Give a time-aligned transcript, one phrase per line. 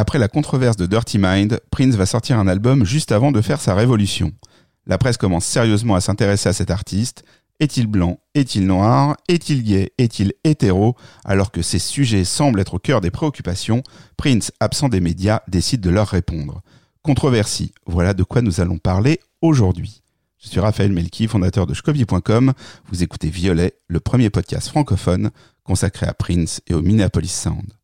[0.00, 3.60] Après la controverse de Dirty Mind, Prince va sortir un album juste avant de faire
[3.60, 4.32] sa révolution.
[4.86, 7.22] La presse commence sérieusement à s'intéresser à cet artiste.
[7.60, 8.18] Est-il blanc?
[8.34, 9.18] Est-il noir?
[9.28, 9.92] Est-il gay?
[9.98, 10.96] Est-il hétéro?
[11.22, 13.82] Alors que ces sujets semblent être au cœur des préoccupations,
[14.16, 16.62] Prince, absent des médias, décide de leur répondre.
[17.02, 20.00] Controversie, voilà de quoi nous allons parler aujourd'hui.
[20.38, 22.54] Je suis Raphaël Melki, fondateur de Shkovie.com.
[22.90, 25.30] Vous écoutez Violet, le premier podcast francophone
[25.62, 27.74] consacré à Prince et au Minneapolis Sound.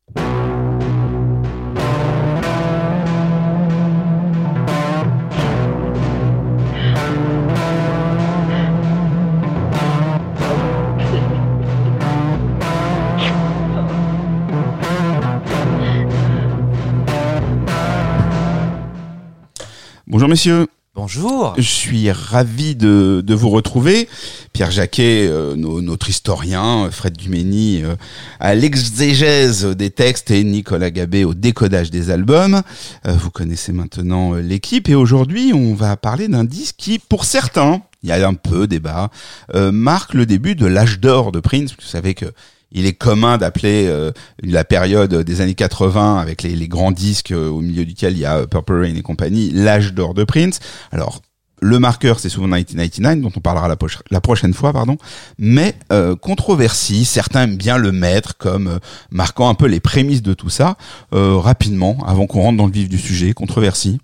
[20.07, 20.67] Bonjour messieurs.
[20.95, 21.53] Bonjour.
[21.57, 24.09] Je suis ravi de, de vous retrouver.
[24.51, 27.95] Pierre Jacquet, euh, no- notre historien, Fred Dumény, euh,
[28.39, 32.63] à l'exégèse des textes et Nicolas Gabé au décodage des albums.
[33.05, 37.25] Euh, vous connaissez maintenant euh, l'équipe et aujourd'hui on va parler d'un disque qui, pour
[37.25, 39.11] certains, il y a un peu débat,
[39.53, 41.71] euh, marque le début de l'âge d'or de Prince.
[41.79, 42.25] Vous savez que
[42.71, 44.11] il est commun d'appeler euh,
[44.43, 48.25] la période des années 80 avec les, grands disques euh, au milieu duquel il y
[48.25, 50.59] a euh, Purple Rain et compagnie, l'âge d'or de Prince.
[50.91, 51.21] Alors
[51.59, 54.97] le marqueur, c'est souvent 1999, dont on parlera la, poche- prochaine fois, pardon.
[55.39, 60.21] Mais euh, controversie, certains aiment bien le mettre comme euh, marquant un peu les prémices
[60.21, 60.77] de tout ça.
[61.11, 63.97] Rapidement, avant qu'on rentre dans le vif du sujet, controversie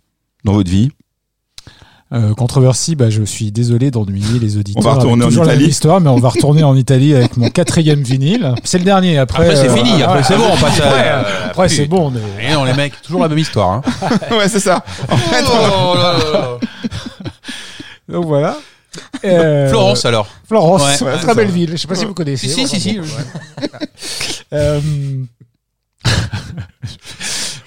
[0.45, 0.89] dans votre vie.
[2.13, 4.83] Euh, controversie, bah, je suis désolé d'ennuyer les auditeurs.
[4.85, 5.65] On va retourner avec en Italie.
[5.65, 8.53] histoire, mais on va retourner en Italie avec mon quatrième vinyle.
[8.63, 9.17] C'est le dernier.
[9.17, 12.11] Après, Après, c'est euh, fini, après, c'est bon, on passe à- Après, euh, c'est bon.
[12.11, 13.71] on est- Et non, les mecs, toujours la même histoire.
[13.71, 13.81] Hein.
[14.37, 14.83] ouais, c'est ça.
[15.09, 16.57] En fait, Oh là là là.
[18.09, 18.57] Donc voilà.
[19.25, 20.27] Euh, Florence alors.
[20.47, 21.71] Florence, Ouais, ouais, ouais, très belle ville.
[21.71, 22.47] Je sais pas si vous connaissez.
[22.47, 23.11] Si, si, si, Bon, si.
[24.51, 24.79] ouais.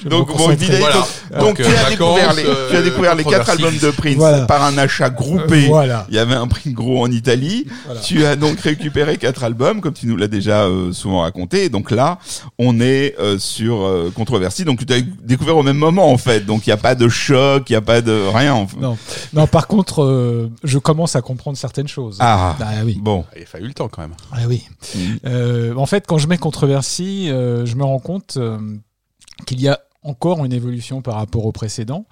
[0.06, 0.36] Euh, Donc, bon,
[0.78, 0.94] Voilà.
[1.32, 3.76] donc, Donc, tu, euh, as vacances, découvert les, euh, tu as découvert les quatre albums
[3.76, 4.46] de Prince Voilà.
[4.46, 5.64] par un achat groupé.
[5.64, 6.06] Euh, voilà.
[6.08, 7.66] Il y avait un prix gros en Italie.
[7.86, 8.00] Voilà.
[8.00, 11.64] Tu as donc récupéré quatre albums, comme tu nous l'as déjà euh, souvent raconté.
[11.64, 12.18] Et donc là,
[12.58, 14.64] on est euh, sur euh, Controversie.
[14.64, 16.46] Donc tu as découvert au même moment, en fait.
[16.46, 18.54] Donc il n'y a pas de choc, il n'y a pas de rien.
[18.54, 18.78] en fait.
[18.80, 18.96] Non.
[19.32, 22.18] Non, par contre, euh, je commence à comprendre certaines choses.
[22.20, 22.98] Ah, Ah oui.
[23.00, 23.24] bon.
[23.36, 24.14] Il a fallu le temps quand même.
[24.32, 24.62] Ah oui.
[25.26, 28.58] Euh, en fait, quand je mets controversie, euh, je me rends compte euh,
[29.46, 32.06] qu'il y a encore une évolution par rapport au précédent.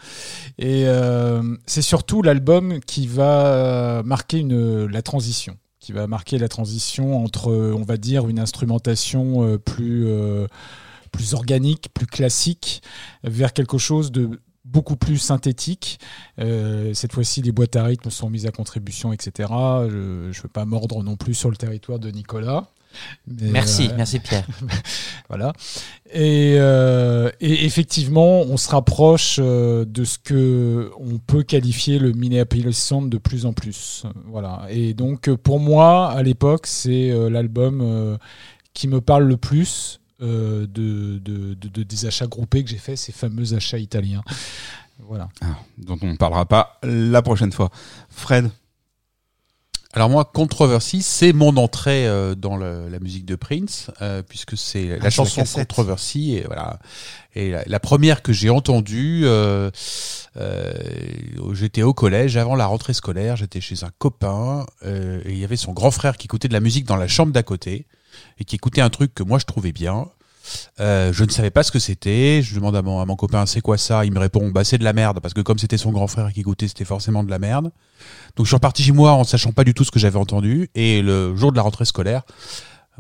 [0.59, 7.23] Et euh, c'est surtout l'album qui va marquer la transition qui va marquer la transition
[7.23, 10.47] entre, on va dire, une instrumentation euh, plus, euh,
[11.13, 12.83] plus organique, plus classique,
[13.23, 16.01] vers quelque chose de beaucoup plus synthétique.
[16.39, 19.51] Cette fois-ci, les boîtes à rythme sont mises à contribution, etc.
[19.51, 22.71] Je ne veux pas mordre non plus sur le territoire de Nicolas.
[23.27, 24.47] Mais, Merci, euh, merci Pierre.
[25.29, 25.53] voilà.
[26.13, 32.13] Et, euh, et effectivement, on se rapproche euh, de ce que on peut qualifier le
[32.13, 34.05] Minneapolis Sound de plus en plus.
[34.27, 34.67] Voilà.
[34.71, 38.17] Et donc, pour moi, à l'époque, c'est euh, l'album euh,
[38.75, 42.79] qui me parle le plus euh, de, de, de- de- des achats groupés que j'ai
[42.79, 44.23] fait, ces fameux achats italiens.
[45.09, 45.29] Voilà.
[45.43, 47.71] Ah, dont on ne parlera pas la prochaine fois.
[48.09, 48.49] Fred?
[49.97, 54.57] Alors moi, Controversy, c'est mon entrée euh, dans le- la musique de Prince, euh, puisque
[54.57, 55.69] c'est la Ah, chanson la cassette.
[55.69, 56.35] Controversy.
[56.35, 56.81] Et voilà.
[57.37, 59.71] Et la, la première que j'ai entendue, euh,
[60.37, 60.73] euh,
[61.53, 63.37] j'étais au collège avant la rentrée scolaire.
[63.37, 66.55] J'étais chez un copain euh, et il y avait son grand frère qui écoutait de
[66.55, 67.87] la musique dans la chambre d'à côté
[68.39, 70.09] et qui écoutait un truc que moi je trouvais bien.
[70.81, 72.43] Euh, je ne savais pas ce que c'était.
[72.43, 74.05] Je demande à mon, à mon copain c'est quoi ça?
[74.05, 76.33] Il me répond bah c'est de la merde parce que comme c'était son grand frère
[76.33, 77.71] qui écoutait, c'était forcément de la merde.
[78.37, 80.69] Donc je suis reparti chez moi en sachant pas du tout ce que j'avais entendu.
[80.75, 82.23] Et le jour de la rentrée scolaire,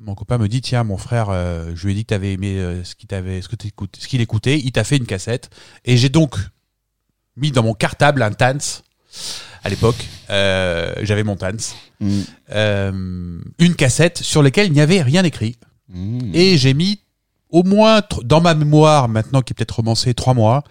[0.03, 2.59] mon copain me dit tiens mon frère, euh, je lui ai dit que t'avais aimé
[2.59, 4.59] euh, ce qu'il t'avait, ce que t'écoutes- ce qu'il écoutait.
[4.59, 5.50] Il t'a fait une cassette
[5.84, 6.37] et j'ai donc
[7.37, 8.56] mis dans mon cartable un Tans.
[9.62, 11.53] À l'époque, euh, j'avais mon Tans,
[12.00, 12.21] Mm.
[12.53, 15.56] euh, une cassette sur laquelle il n'y avait rien écrit.
[15.88, 16.34] Mm.
[16.34, 17.00] Et j'ai mis
[17.50, 20.65] au moins, dans ma mémoire, maintenant qui est peut-être romancé, trois mois,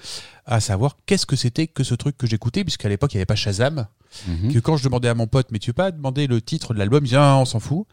[0.46, 3.26] à savoir qu'est-ce que c'était que ce truc que j'écoutais, puisqu'à l'époque, il n'y avait
[3.26, 3.88] pas Shazam.
[4.28, 4.54] Mhm.
[4.54, 6.80] Que quand je demandais à mon pote, mais tu veux pas demander le titre de
[6.80, 7.88] l'album, il disait, Ah, on s'en fout.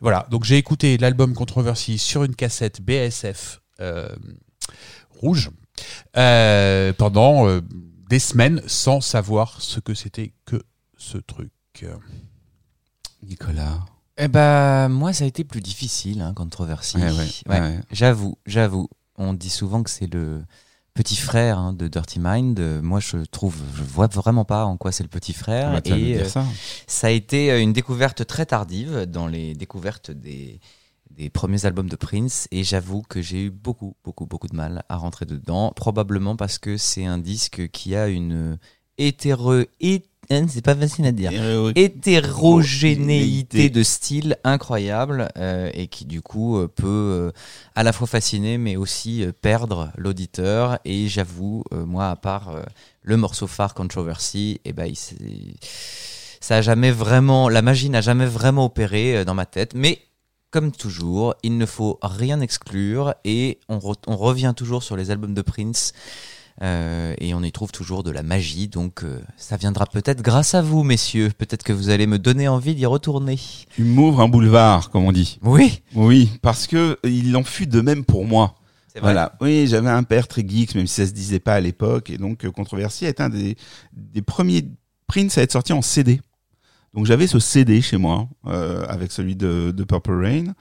[0.00, 4.08] Voilà, donc j'ai écouté l'album Controversy sur une cassette BSF euh,
[5.10, 5.50] rouge
[6.16, 7.60] euh, pendant euh,
[8.08, 10.62] des semaines sans savoir ce que c'était que
[10.96, 11.50] ce truc.
[13.22, 13.84] Nicolas.
[14.18, 16.96] Eh ben, moi, ça a été plus difficile, hein, Controversy.
[16.96, 17.80] Ouais, ouais, Ouais, ouais.
[17.92, 18.88] J'avoue, j'avoue.
[19.16, 20.42] On dit souvent que c'est le
[20.94, 22.58] petit frère hein, de Dirty Mind.
[22.82, 25.82] Moi, je trouve, je vois vraiment pas en quoi c'est le petit frère.
[25.82, 26.44] Te le Et euh, ça.
[26.86, 30.60] ça a été euh, une découverte très tardive dans les découvertes des
[31.10, 34.82] des premiers albums de Prince et j'avoue que j'ai eu beaucoup, beaucoup, beaucoup de mal
[34.90, 35.72] à rentrer dedans.
[35.74, 38.58] Probablement parce que c'est un disque qui a une
[38.98, 39.54] hétéro...
[39.80, 41.30] hé- hein, C'est pas facile à dire.
[41.74, 47.30] Hétérogénéité de style incroyable euh, et qui du coup euh, peut euh,
[47.74, 50.78] à la fois fasciner mais aussi euh, perdre l'auditeur.
[50.84, 52.62] Et j'avoue euh, moi à part euh,
[53.02, 54.96] le morceau phare Controversy et ben il
[56.40, 59.74] ça a jamais vraiment la magie n'a jamais vraiment opéré euh, dans ma tête.
[59.74, 60.00] Mais
[60.50, 65.10] comme toujours, il ne faut rien exclure et on, re- on revient toujours sur les
[65.10, 65.92] albums de Prince
[66.62, 68.68] euh, et on y trouve toujours de la magie.
[68.68, 71.30] Donc euh, ça viendra peut-être grâce à vous, messieurs.
[71.36, 73.38] Peut-être que vous allez me donner envie d'y retourner.
[73.70, 75.38] Tu m'ouvres un boulevard, comme on dit.
[75.42, 78.54] Oui, Oui, parce que il en fut de même pour moi.
[78.92, 79.12] c'est vrai.
[79.12, 79.36] Voilà.
[79.40, 82.16] Oui, j'avais un père très geek, même si ça se disait pas à l'époque, et
[82.18, 83.56] donc euh, Controversy est un des,
[83.92, 84.64] des premiers
[85.06, 86.20] Prince à être sorti en CD.
[86.94, 90.54] Donc j'avais ce CD chez moi euh, avec celui de, de Purple Rain,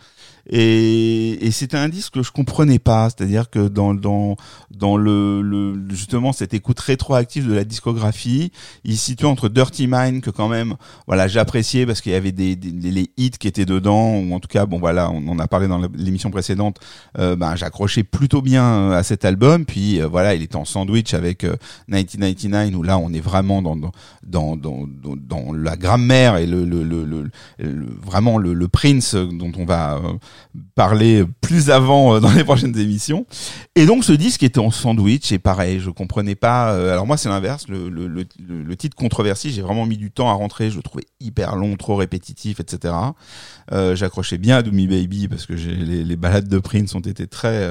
[0.50, 4.36] et, et c'était un disque que je comprenais pas, c'est-à-dire que dans dans
[4.72, 8.52] dans le, le justement cette écoute rétroactive de la discographie,
[8.84, 10.76] il se situait entre Dirty Mind que quand même
[11.08, 14.40] voilà j'appréciais parce qu'il y avait des, des les hits qui étaient dedans ou en
[14.40, 16.80] tout cas bon voilà on en a parlé dans l'émission précédente
[17.18, 19.66] euh, ben, j'accrochais plutôt bien euh, à cet album.
[19.66, 21.56] Puis euh, voilà, il était en sandwich avec euh,
[21.88, 23.92] 1999 où là on est vraiment dans dans
[24.56, 27.30] dans dans, la grammaire et le, le, le, le-
[28.04, 30.02] vraiment le, Prince dont on va
[30.76, 33.26] parler plus avant euh, dans les prochaines émissions.
[33.76, 36.74] Et donc ce disque était en sandwich et pareil, je comprenais pas.
[36.74, 37.68] euh, alors moi c'est l'inverse.
[37.68, 40.70] Le, le, le, titre controversé, j'ai vraiment mis du temps à rentrer.
[40.70, 42.94] Je le trouvais hyper long, trop répétitif, etc.
[43.72, 47.00] Euh, J'accrochais bien à Do Me Baby parce que les, les balades de Prince ont
[47.00, 47.70] été très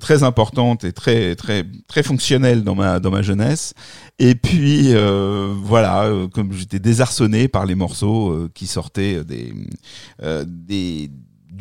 [0.00, 3.74] très importantes et très très très fonctionnelles dans ma dans ma jeunesse.
[4.18, 4.94] Et puis
[5.62, 9.52] voilà, comme j'étais désarçonné par les morceaux qui sortaient des
[10.46, 11.10] des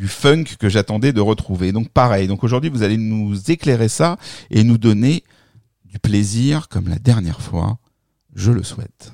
[0.01, 1.71] du funk que j'attendais de retrouver.
[1.71, 2.27] Donc pareil.
[2.27, 4.17] Donc aujourd'hui, vous allez nous éclairer ça
[4.49, 5.23] et nous donner
[5.85, 7.77] du plaisir comme la dernière fois.
[8.33, 9.13] Je le souhaite.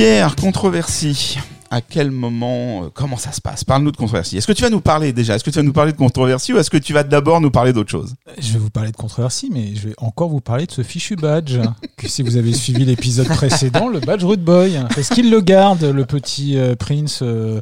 [0.00, 1.36] Pierre, controversie.
[1.70, 3.62] À quel moment, euh, comment ça se passe?
[3.62, 4.36] Parle-nous de controversie.
[4.36, 5.36] Est-ce que tu vas nous parler déjà?
[5.36, 7.52] Est-ce que tu vas nous parler de controversie ou est-ce que tu vas d'abord nous
[7.52, 8.14] parler d'autre chose?
[8.38, 11.14] Je vais vous parler de controversie, mais je vais encore vous parler de ce fichu
[11.14, 11.58] badge.
[11.96, 14.80] que si vous avez suivi l'épisode précédent, le badge Rude Boy.
[14.96, 17.60] Est-ce qu'il le garde, le petit euh, Prince, euh,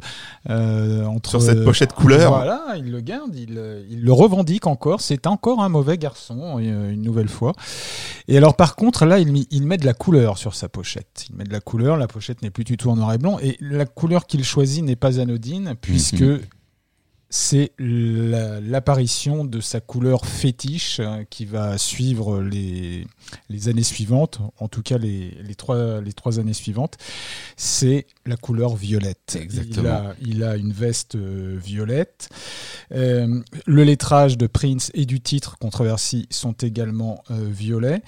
[1.05, 2.31] entre Sur cette pochette couleur?
[2.31, 3.61] Voilà, il le garde, il,
[3.91, 5.01] il le revendique encore.
[5.01, 7.53] C'est encore un mauvais garçon, une nouvelle fois.
[8.27, 11.27] Et alors, par contre, là, il, il met de la couleur sur sa pochette.
[11.29, 11.95] Il met de la couleur.
[11.97, 13.37] La pochette n'est plus du tout en noir et blanc.
[13.41, 16.41] Et la couleur qu'il choisit n'est pas anodine, puisque Mhm.
[17.29, 23.05] C'est la- l'apparition de sa couleur fétiche euh, qui va suivre les,
[23.49, 26.97] les années suivantes, en tout cas les, les, trois, les trois années suivantes,
[27.55, 29.37] c'est la couleur violette.
[29.39, 29.83] Exactement.
[29.83, 32.29] Il a, il a une veste euh, violette.
[32.91, 38.01] Euh, le lettrage de Prince et du titre Controversy sont également euh, violets.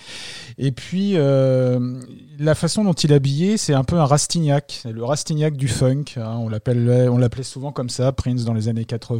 [0.58, 2.00] Et puis, euh,
[2.40, 4.80] la façon dont il est habillé, c'est un peu un Rastignac.
[4.82, 6.06] C'est le Rastignac du funk.
[6.18, 6.38] hein.
[6.40, 9.11] on l'appelait souvent comme ça, Prince dans les années 80.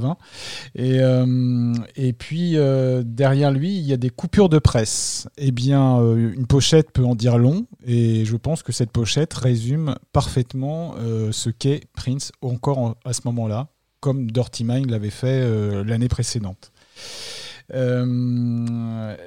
[0.76, 5.28] Et, euh, et puis, euh, derrière lui, il y a des coupures de presse.
[5.38, 7.66] Eh bien, euh, une pochette peut en dire long.
[7.86, 10.96] Et je pense que cette pochette résume parfaitement
[11.32, 13.68] ce qu'est Prince encore en- à ce moment-là,
[14.00, 15.46] comme Dirty Mind l'avait fait
[15.84, 16.72] l'année précédente.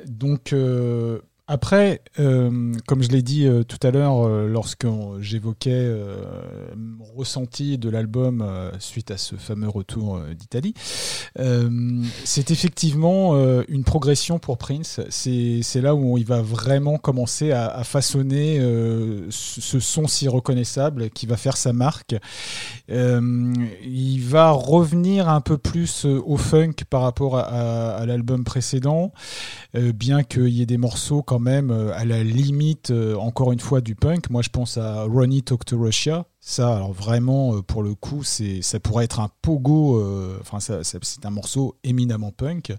[0.07, 0.55] Donc
[1.47, 4.87] après, euh, comme je l'ai dit euh, tout à l'heure, euh, lorsque
[5.21, 5.95] j'évoquais
[6.75, 8.45] mon ressenti de l'album
[8.79, 10.75] suite à ce fameux retour d'Italie,
[12.25, 13.35] c'est effectivement
[13.69, 15.01] une progression pour Prince.
[15.11, 18.59] C'est là où il va vraiment commencer à, façonner
[19.31, 22.17] ce son si reconnaissable qui va faire sa marque.
[22.91, 29.13] Euh, il va revenir un peu plus euh, au funk par rapport à, l'album précédent,
[29.75, 33.81] euh, bien qu'il y ait des morceaux quand même à la limite, encore une fois,
[33.81, 34.31] du punk.
[34.31, 36.27] Moi, je pense à Ronnie Talk to Russia.
[36.47, 39.99] Ça, alors vraiment, euh, pour le coup, c'est, ça pourrait être un pogo.
[39.99, 42.75] euh, Enfin, c'est un morceau éminemment punk.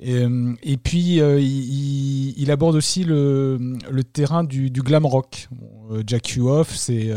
[0.00, 3.78] Et, euh, puis, il, aborde aussi le,
[4.10, 5.50] terrain du, glam rock.
[6.06, 7.10] Jack You Off, c'est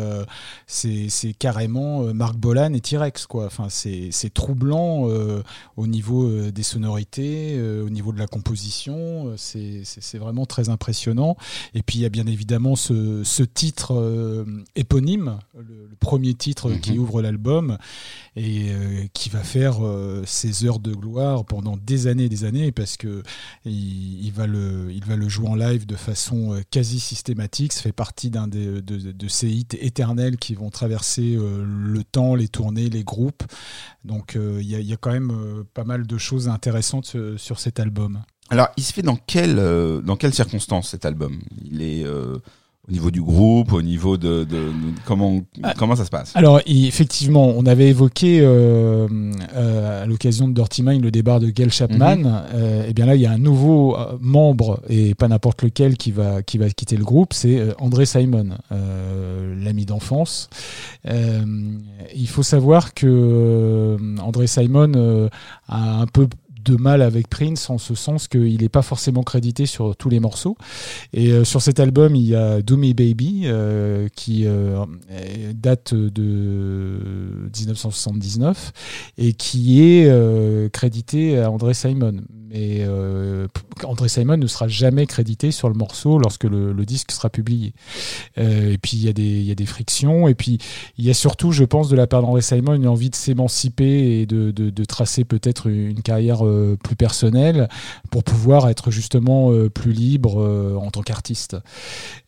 [0.66, 3.46] c'est c'est carrément Marc Bolan et T-Rex quoi.
[3.46, 5.10] Enfin c'est c'est troublant
[5.76, 9.34] au niveau des sonorités, au niveau de la composition.
[9.36, 11.36] C'est vraiment très impressionnant.
[11.74, 15.38] Et puis il y a bien évidemment ce, titre éponyme,
[15.68, 16.80] le, le premier titre Mhm.
[16.82, 17.78] qui ouvre l'album
[18.36, 22.44] et euh, qui va faire euh, ses heures de gloire pendant des années et des
[22.44, 23.24] années parce que
[23.66, 27.74] il, il va le il va le jouer en live de façon euh, quasi systématique.
[27.74, 32.48] Ça fait partie d'un de, de- ces hits éternels qui vont traverser le temps, les
[32.48, 33.44] tournées, les groupes.
[34.04, 37.60] Donc il y, a, il y a quand même pas mal de choses intéressantes sur
[37.60, 38.22] cet album.
[38.50, 41.40] Alors, il se fait dans quelle euh, dans quelles circonstances cet album?
[41.64, 42.38] Il est euh,
[42.88, 44.72] au niveau du groupe, au niveau de, de- de-
[45.06, 45.74] comment Ah.
[45.78, 46.32] comment ça se passe?
[46.36, 49.08] Alors effectivement, on avait évoqué euh,
[49.56, 52.24] euh, à l'occasion de Dirty Mind le départ de Gail Chapman.
[52.54, 55.96] Euh, et bien là, il y a un nouveau euh, membre et pas n'importe lequel
[55.96, 60.50] qui va qui va quitter le groupe, c'est euh, André Simon, euh, l'ami d'enfance.
[61.08, 61.42] Euh,
[62.16, 65.30] il faut savoir que André Simon euh,
[65.68, 66.28] a un peu
[66.64, 70.20] de mal avec Prince en ce sens qu'il n'est pas forcément crédité sur tous les
[70.20, 70.58] morceaux.
[71.14, 74.86] Et euh, sur cet album, il y a Do Me Baby euh, qui euh,
[75.54, 78.72] date de 1979
[79.18, 82.22] et qui est crédité à André Simon.
[82.54, 83.48] Mais euh,
[83.84, 87.74] André Simon ne sera jamais crédité sur le morceau lorsque le, le disque sera publié.
[88.38, 90.28] Euh, et puis il y, a des, il y a des frictions.
[90.28, 90.58] Et puis
[90.98, 94.22] il y a surtout, je pense, de la part d'André Simon, une envie de s'émanciper
[94.22, 97.70] et de, de- de tracer peut-être une carrière euh, plus personnelle
[98.10, 101.56] pour pouvoir être justement euh, plus libre euh, en tant qu'artiste.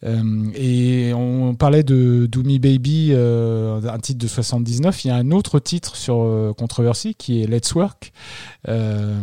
[0.03, 5.03] Euh, et on parlait de Do Me Baby, un titre de 79.
[5.05, 8.13] Il y a un autre titre sur Controversy qui est Let's Work.
[8.69, 9.21] euh,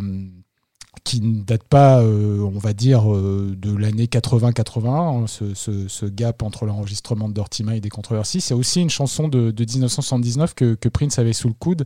[1.05, 6.43] qui ne date pas, euh, on va dire, euh, de l'année 80-81, hein, ce, gap
[6.43, 8.41] entre l'enregistrement de Mind et Controversy.
[8.41, 11.85] C'est aussi une chanson de, de 1979 que, Prince avait sous le coude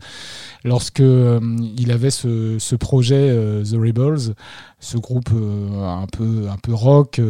[0.64, 1.40] lorsque euh,
[1.76, 4.34] il avait ce, projet euh, The Rebels,
[4.80, 7.20] ce groupe un peu un peu rock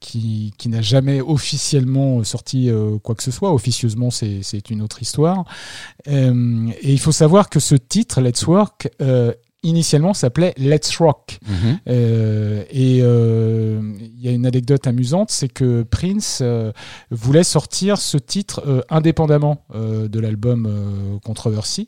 [0.00, 2.70] qui, qui n'a jamais officiellement sorti
[3.04, 3.52] quoi que ce soit.
[3.52, 5.44] Officieusement, c'est une autre histoire.
[6.06, 6.32] Et
[6.82, 8.90] il faut savoir que ce titre, Let's Work,
[9.62, 11.38] initialement s'appelait Let's Rock.
[11.46, 11.78] Mhm.
[11.88, 16.72] Euh, et euh, il y a une anecdote amusante, c'est que Prince euh,
[17.10, 21.86] voulait sortir ce titre indépendamment de l'album Controversy.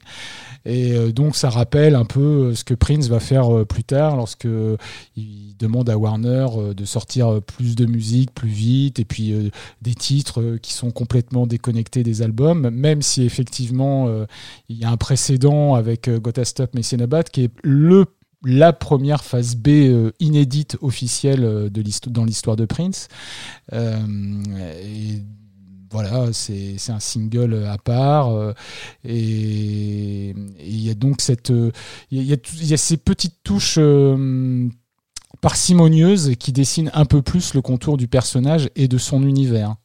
[0.64, 4.49] Et donc ça rappelle un peu ce que Prince va faire plus tard lorsque
[5.16, 9.35] il demande à Warner de sortir plus de musique plus vite et puis
[9.83, 14.09] des titres qui sont complètement déconnectés des albums, même si effectivement
[14.69, 18.04] il y a un précédent avec Gotta Stop Messing About qui est le
[18.47, 23.09] la première phase B euh, inédite officielle euh, de dans l'histoire de Prince.
[23.73, 23.97] Euh,
[25.90, 28.28] voilà, c'est un single à part.
[29.04, 31.52] et il y a donc cette.
[32.11, 33.78] Il y, a- y a ces petites touches.
[35.40, 39.76] parcimonieuses qui dessinent un peu plus le contour du personnage et de son univers.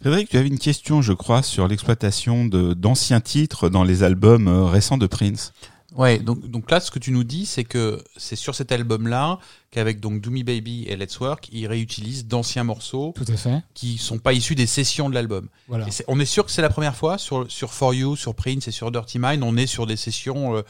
[0.00, 4.98] Frédéric, tu avais une question, je crois, sur l'exploitation d'anciens titres dans les albums récents
[4.98, 5.52] de Prince.
[5.96, 9.38] Ouais, donc, donc là, ce que tu nous dis, c'est que c'est sur cet album-là
[9.70, 13.62] qu'avec donc Do Me Baby et Let's Work, il réutilise d'anciens morceaux Tout à fait.
[13.74, 15.48] qui sont pas issus des sessions de l'album.
[15.68, 15.86] Voilà.
[16.08, 18.72] On est sûr que c'est la première fois sur, sur For You, sur Prince et
[18.72, 20.62] sur Dirty Mind, on est sur des sessions euh,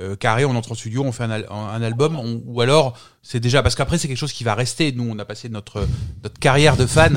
[0.00, 2.96] euh, carrées, on entre en studio, on fait un, al- un album, on- ou alors
[3.22, 4.92] c'est déjà parce qu'après c'est quelque chose qui va rester.
[4.92, 5.86] Nous, on a passé notre
[6.22, 7.16] notre carrière de fan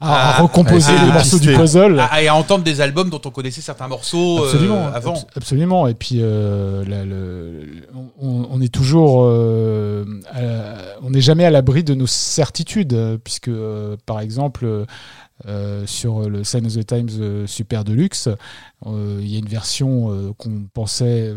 [0.00, 1.98] À, Ah, recomposer les morceaux du puzzle.
[1.98, 5.14] à, et à entendre des albums dont on connaissait certains morceaux euh, Absolument, avant.
[5.14, 5.86] abs- absolument.
[5.88, 7.82] Et puis, euh, le-
[8.20, 13.50] on, on est toujours, à- on n'est jamais à l'abri de nos certitudes, puisque,
[14.06, 14.84] par exemple,
[15.48, 18.28] euh, sur le Sign of the Times euh, Super Deluxe,
[18.86, 21.32] euh, il y a une version qu'on pensait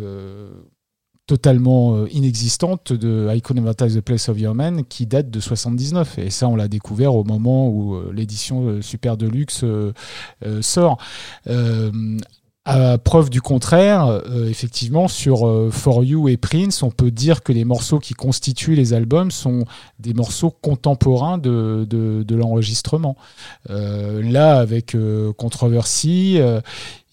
[1.25, 5.29] totalement euh, inexistante de I Could Never Take the Place of Your Man qui date
[5.29, 9.63] de 79 et ça on l'a découvert au moment où euh, l'édition euh, Super Deluxe
[10.61, 10.97] sort
[12.65, 17.51] preuve du contraire, euh, effectivement, sur euh, For You et Prince, on peut dire que
[17.51, 19.65] les morceaux qui constituent les albums sont
[20.00, 23.17] des morceaux contemporains de, de, l'enregistrement.
[23.70, 26.39] Euh, là, avec euh, Controversy,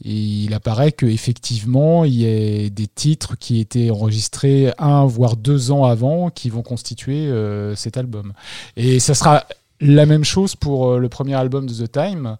[0.02, 5.84] il apparaît qu'effectivement, il y a des titres qui étaient enregistrés un voire deux ans
[5.84, 7.30] avant qui vont constituer
[7.76, 8.32] cet album.
[8.76, 9.44] Et ça sera
[9.80, 12.36] la même chose pour le premier album de The Time.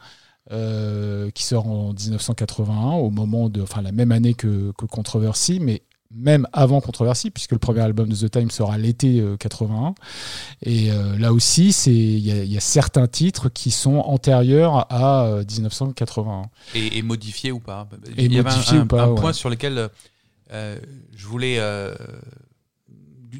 [0.52, 5.61] Euh, qui sort en 1981, au moment de, enfin la même année que, que Controversy,
[5.61, 9.95] mais même avant Controversy, puisque le premier album de The Time sera l'été euh, 81.
[10.62, 13.99] Et euh, là aussi, c'est il y, a- il y a certains titres qui sont
[13.99, 16.42] antérieurs à euh, 1981.
[16.75, 17.88] et, et modifié ou pas?
[18.16, 19.21] Et Il y avait un, ou pas, un ouais.
[19.21, 19.88] point sur lequel
[20.52, 20.78] euh,
[21.14, 21.95] je voulais, euh,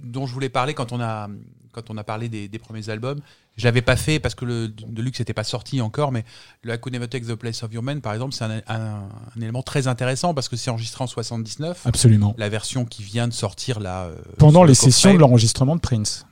[0.05, 1.29] dont je voulais parler quand on a
[1.73, 3.21] quand on a parlé des, des premiers albums.
[3.61, 6.25] Je l'avais pas fait parce que le Deluxe n'était pas sorti encore, mais
[6.63, 9.09] le I Could Never Take the Place of Your Man, par exemple, c'est un, un-
[9.37, 11.83] un élément très intéressant parce que c'est enregistré en 79.
[11.85, 12.35] Absolument.
[12.39, 14.05] La version qui vient de sortir là.
[14.07, 16.27] euh, Pendant le les sessions de l'enregistrement de Prince.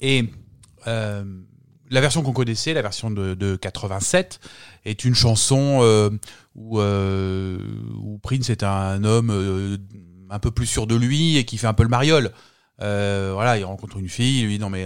[0.00, 0.28] Et
[0.88, 1.22] euh,
[1.90, 4.40] la version qu'on connaissait, la version de, de 87,
[4.84, 6.10] est une chanson euh,
[6.56, 9.78] où, où Prince est un homme
[10.30, 12.32] un peu plus sûr de lui et qui fait un peu le mariole.
[12.78, 14.84] Voilà, il rencontre une fille, il lui non mais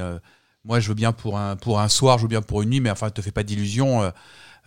[0.66, 2.80] moi je veux bien pour un pour un soir, je veux bien pour une nuit,
[2.80, 4.02] mais enfin te fais pas d'illusions.
[4.02, 4.10] euh,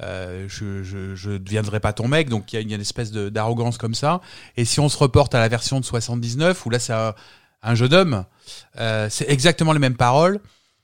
[0.02, 3.94] euh, je, je, deviendrai pas ton mec, donc il y a, une espèce d'arrogance comme
[3.96, 4.22] ça.
[4.56, 7.14] Et si on se reporte à la version de 79, où là c'est un,
[7.64, 8.26] un jeune homme,
[8.80, 10.40] euh, c'est exactement les mêmes paroles,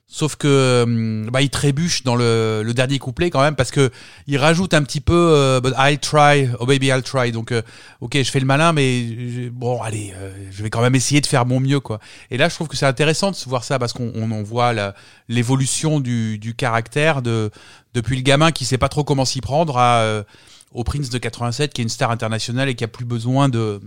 [0.08, 3.92] sauf que hum, bah, il trébuche dans le, le dernier couplet quand même parce que
[4.28, 7.32] il rajoute un petit peu euh, But I'll try, oh baby I'll try.
[7.32, 7.62] Donc euh,
[8.02, 11.28] ok, je fais le malin, mais bon allez, euh, je vais quand même essayer de
[11.28, 12.00] faire mon mieux quoi.
[12.32, 14.74] Et là, je trouve que c'est intéressant de voir ça parce qu'on on en voit
[15.28, 17.52] l'évolution du, du caractère de
[17.94, 20.24] depuis le gamin qui sait pas trop comment s'y prendre à euh,
[20.72, 23.80] au Prince de 87 qui est une star internationale et qui a plus besoin de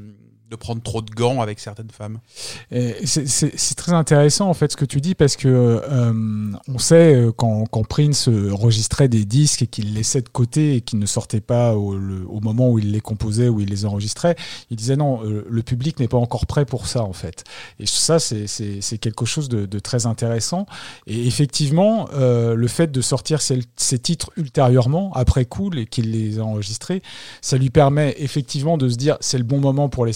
[0.51, 2.21] de prendre trop de gants avec certaines femmes.
[2.71, 6.13] C'est très intéressant en fait ce que tu dis parce que euh,
[6.69, 10.81] on sait euh, quand, Prince euh, enregistrait des disques et qu'il laissait de côté et
[10.81, 14.37] qu'il ne sortait pas au, moment où il les composait, où il les enregistrait,
[14.71, 17.45] il disait non, le public n'est pas encore prêt pour ça en fait.
[17.79, 20.67] Et ça c'est- quelque chose de, très intéressant.
[21.07, 26.45] Et effectivement, le fait de sortir ces, titres ultérieurement, après coup, et qu'il les a
[26.45, 27.03] enregistrés,
[27.43, 30.13] ça lui permet effectivement de se dire c'est le bon moment pour les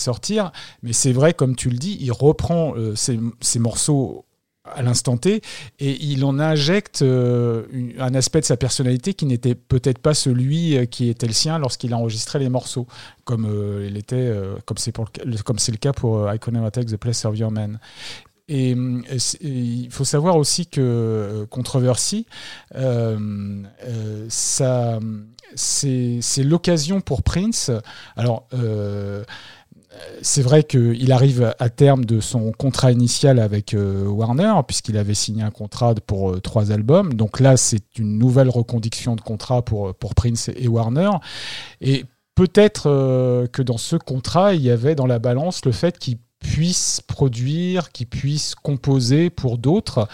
[0.83, 4.25] Mais c'est vrai, comme tu le dis, il reprend euh, ces morceaux
[4.65, 5.43] à l'instant T
[5.81, 7.65] et il en injecte euh,
[7.99, 11.59] un aspect de sa personnalité qui n'était peut-être pas celui euh, qui était le sien
[11.59, 12.87] lorsqu'il enregistrait les morceaux
[13.25, 14.33] comme euh, il était
[14.65, 17.37] comme c'est le comme c'est le cas pour I Could Never Take the Place of
[17.37, 17.81] Your Man
[18.49, 18.75] et,
[19.41, 22.27] il faut savoir aussi que Controversy,
[25.55, 27.71] c'est l'occasion pour Prince.
[28.17, 28.49] Alors,
[30.23, 35.15] c'est vrai qu'il arrive à terme de son contrat initial avec euh, Warner, puisqu'il avait
[35.15, 37.15] signé un contrat pour euh, trois albums.
[37.15, 41.11] Donc là, c'est une nouvelle reconduction de contrat pour, pour Prince et Warner.
[41.81, 45.99] Et peut-être euh, que dans ce contrat, il y avait dans la balance le fait
[45.99, 50.09] qu'il puisse produire, qu'il puisse composer pour d'autres.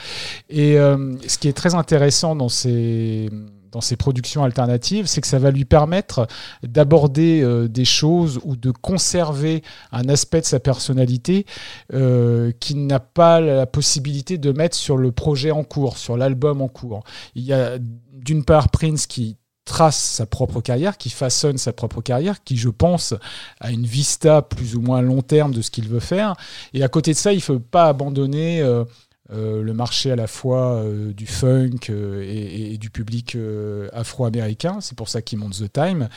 [0.50, 3.30] Et euh, ce qui est très intéressant dans ces
[3.70, 6.26] dans ces productions alternatives, c'est que ça va lui permettre
[6.62, 11.46] d'aborder euh, des choses ou de conserver un aspect de sa personnalité
[11.92, 16.62] euh, qu'il n'a pas la possibilité de mettre sur le projet en cours, sur l'album
[16.62, 17.04] en cours.
[17.34, 17.78] Il y a
[18.12, 19.36] d'une part Prince qui
[19.68, 23.14] trace sa propre carrière, qui façonne sa propre carrière, qui, je pense,
[23.60, 26.34] a une vista plus ou moins long terme de ce qu'il veut faire.
[26.72, 28.84] Et à côté de ça, il ne faut pas abandonner euh,
[29.30, 33.88] euh, le marché à la fois euh, du funk euh, et, et du public euh,
[33.92, 34.78] afro-américain.
[34.80, 36.08] C'est pour ça qu'il monte The Time.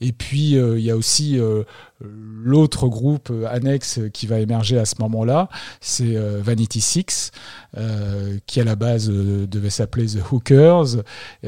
[0.00, 1.38] Et puis, il y a aussi
[2.02, 5.48] l'autre groupe annexe qui va émerger à ce moment-là,
[5.80, 7.30] c'est euh, Vanity Six,
[7.76, 11.02] euh, qui à la base euh, devait s'appeler The Hookers.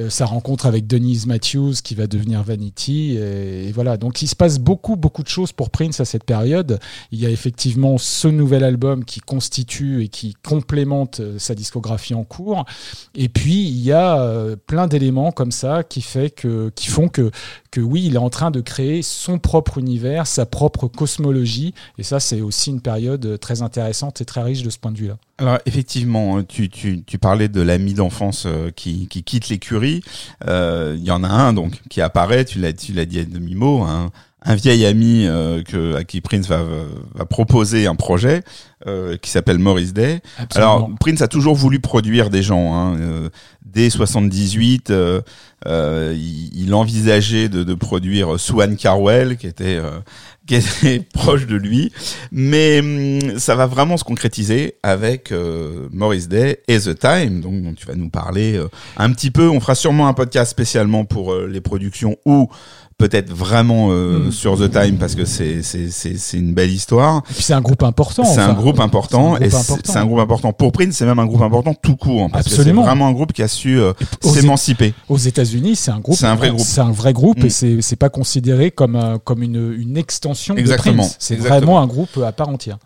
[0.08, 3.16] Sa rencontre avec Denise Matthews qui va devenir Vanity.
[3.16, 6.78] Et, voilà, donc il se passe beaucoup, beaucoup de choses pour Prince à cette période.
[7.10, 12.24] Il y a effectivement ce nouvel album qui constitue et qui complémente sa discographie en
[12.24, 12.64] cours.
[13.14, 17.30] Et puis il y a plein d'éléments comme ça qui font que,
[17.72, 21.74] que oui, il est en train de créer son propre univers, sa propre cosmologie.
[21.98, 24.92] Et ça, c'est aussi une période euh, très intéressante et très riche de ce point
[24.92, 25.16] de vue-là.
[25.38, 30.04] Alors effectivement, hein, tu, tu, tu parlais de l'ami d'enfance euh, qui, qui quitte l'écurie.
[30.46, 32.44] Euh, Il y en a un donc qui apparaît.
[32.44, 33.84] Tu l'as tu l'as dit à demi mot.
[34.44, 36.62] Un, vieil ami euh, que à qui Prince va,
[37.14, 38.42] va proposer un projet
[38.86, 40.20] euh, qui s'appelle Maurice Day.
[40.54, 42.74] Alors Prince a toujours voulu produire des gens.
[42.74, 43.28] Hein, euh,
[43.64, 45.20] dès 78, euh,
[45.66, 50.00] euh, il, il envisageait de, de produire Swan Carwell, qui était euh,
[50.46, 51.92] qui était proche de lui,
[52.32, 57.62] mais hum, ça va vraiment se concrétiser avec euh, Maurice Day et The Time, donc
[57.62, 59.48] dont tu vas nous parler euh, un petit peu.
[59.48, 62.48] On fera sûrement un podcast spécialement pour les productions ou
[62.98, 64.32] peut-être vraiment euh, Mm.
[64.32, 67.22] sur The Time parce que c'est c'est une belle histoire.
[67.30, 68.24] Et puis c'est un groupe important.
[68.24, 71.42] C'est un groupe important et c'est un groupe important pour Prince, c'est même un groupe
[71.42, 72.82] important tout court parce Absolument.
[72.82, 74.94] que c'est vraiment un groupe qui a su euh, s'émanciper.
[75.08, 76.16] Aux États-Unis, c'est un groupe.
[76.16, 76.60] C'est un vrai groupe.
[76.64, 77.46] C'est un vrai groupe Mm.
[77.46, 80.94] et c'est c'est pas considéré comme un- comme une, une extension Exactement.
[81.04, 81.16] de Prince.
[81.18, 82.78] C'est vraiment un groupe à part entière.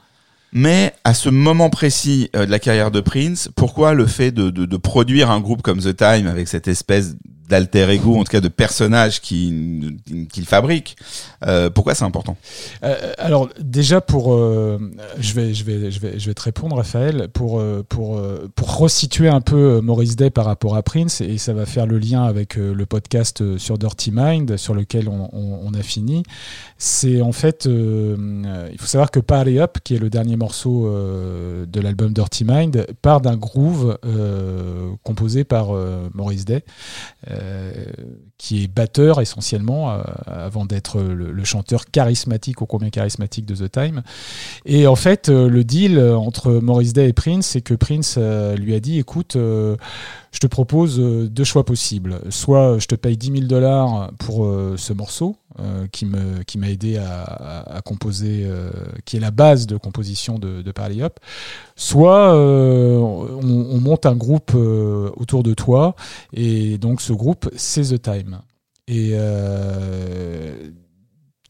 [0.52, 4.50] Mais à ce moment précis euh, de la carrière de Prince, pourquoi le fait de,
[4.50, 7.16] de, de produire un groupe comme The Time avec cette espèce
[7.48, 9.98] d'alter ego, en tout cas de personnage qu'il
[10.44, 10.96] fabrique,
[11.46, 12.36] euh, pourquoi c'est important?
[12.82, 14.78] Euh, alors déjà pour, euh,
[15.18, 18.50] je vais je vais je vais je vais te répondre Raphaël pour euh, pour euh,
[18.54, 21.86] pour resituer un peu euh, Maurice Day par rapport à Prince et ça va faire
[21.86, 25.82] le lien avec euh, le podcast euh, sur Dirty Mind sur lequel on, on- a
[25.82, 26.22] fini.
[26.78, 30.36] C'est en fait euh, euh, il faut savoir que Party Up qui est le dernier
[30.36, 36.64] morceau euh, de l'album Dirty Mind part d'un groove euh, composé par euh, Maurice Day.
[37.30, 37.35] Euh,
[38.38, 43.70] qui est batteur essentiellement euh, avant d'être le, chanteur charismatique ou combien charismatique de The
[43.70, 44.02] Time.
[44.64, 48.18] Et en fait, euh, le deal euh, entre Maurice Day et Prince, c'est que Prince
[48.56, 52.20] lui a dit écoute, je te propose deux choix possibles.
[52.30, 56.68] Soit je te paye 10 000 dollars pour ce morceau euh, qui me qui m'a
[56.68, 58.70] aidé à, composer, euh,
[59.06, 61.18] qui est la base de composition de, de Party Up.
[61.76, 65.96] Soit euh, on, on monte un groupe autour de toi
[66.34, 68.40] et donc ce groupe c'est The Time.
[68.86, 69.16] Et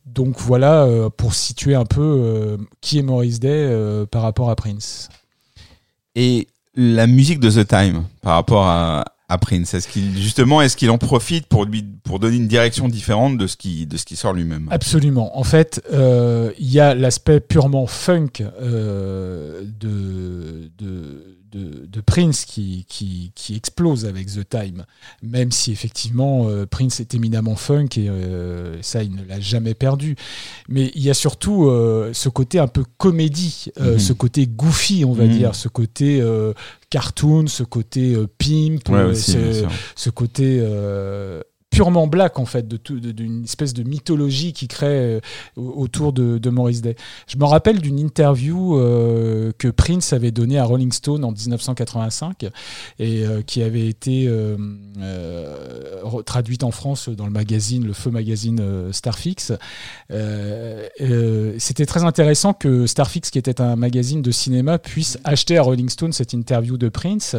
[0.07, 5.09] donc voilà pour situer un peu qui est Maurice Day par rapport à Prince.
[6.15, 10.77] Et la musique de The Time par rapport à, à Prince, est-ce qu'il justement est-ce
[10.77, 14.05] qu'il en profite pour lui pour donner une direction différente de ce qui de ce
[14.05, 14.69] qui sort lui-même?
[14.71, 15.37] Absolument.
[15.37, 18.29] En fait, euh, il y a l'aspect purement funk
[18.61, 24.85] euh, de, de, de, de Prince qui, qui, qui explose avec The Time,
[25.23, 29.75] même si effectivement euh, Prince est éminemment funk et euh, ça, il ne l'a jamais
[29.75, 30.17] perdu.
[30.69, 33.99] Mais il y a surtout euh, ce côté un peu comédie, Mhm.
[33.99, 35.31] ce côté goofy, on va Mhm.
[35.39, 36.23] dire, ce côté
[36.91, 39.33] cartoon, ce côté pimp, Ouais, aussi,
[39.95, 40.61] ce- côté
[41.77, 45.21] purement black en fait d'une espèce de mythologie qui crée euh,
[45.57, 46.97] au- autour de, Maurice Day.
[47.27, 52.45] Je me rappelle d'une interview euh, que Prince avait donnée à Rolling Stone en 1985
[52.99, 54.31] et euh, qui avait été
[56.25, 58.61] traduite en France dans le magazine, le feu magazine
[58.93, 59.53] Starfix.
[61.59, 65.89] C'était très intéressant que Starfix, qui était un magazine de cinéma, puisse acheter à Rolling
[65.89, 67.37] Stone cette interview de Prince.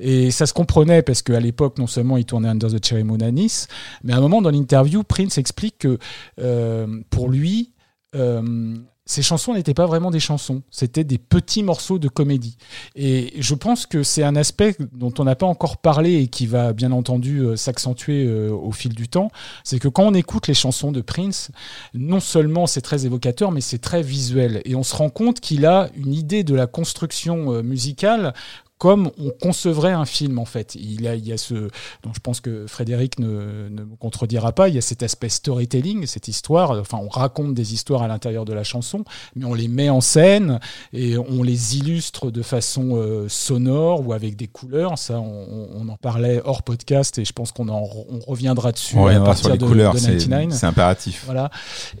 [0.00, 3.18] Et ça se comprenait parce qu'à l'époque, non seulement il tournait Under the Cherry Moon
[3.20, 3.68] à Nice,
[4.04, 5.98] mais à un moment dans l'interview, Prince explique que
[6.40, 7.72] euh, pour lui,
[8.16, 8.74] euh,
[9.08, 12.58] ces chansons n'étaient pas vraiment des chansons, c'était des petits morceaux de comédie.
[12.96, 16.48] Et je pense que c'est un aspect dont on n'a pas encore parlé et qui
[16.48, 19.30] va bien entendu euh, s'accentuer euh, au fil du temps.
[19.62, 21.52] C'est que quand on écoute les chansons de Prince,
[21.94, 24.60] non seulement c'est très évocateur, mais c'est très visuel.
[24.64, 28.34] Et on se rend compte qu'il a une idée de la construction musicale
[28.78, 30.74] comme on concevrait un film en fait.
[30.74, 31.54] Il y a, il y a ce,
[32.02, 35.30] donc je pense que Frédéric ne, ne me contredira pas, il y a cet aspect
[35.30, 39.54] storytelling, cette histoire, enfin on raconte des histoires à l'intérieur de la chanson, mais on
[39.54, 40.60] les met en scène
[40.92, 44.98] et on les illustre de façon euh, sonore ou avec des couleurs.
[44.98, 48.96] Ça, on, on en parlait hors podcast et je pense qu'on en, on reviendra dessus
[48.96, 50.58] On à reviendra partir sur les de, couleurs, de c'est 99.
[50.58, 51.22] c'est impératif.
[51.24, 51.50] Voilà.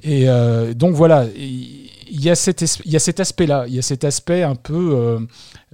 [0.02, 3.78] Et euh, donc voilà, il y a cet, il y a cet aspect-là, il y
[3.78, 5.18] a cet aspect un peu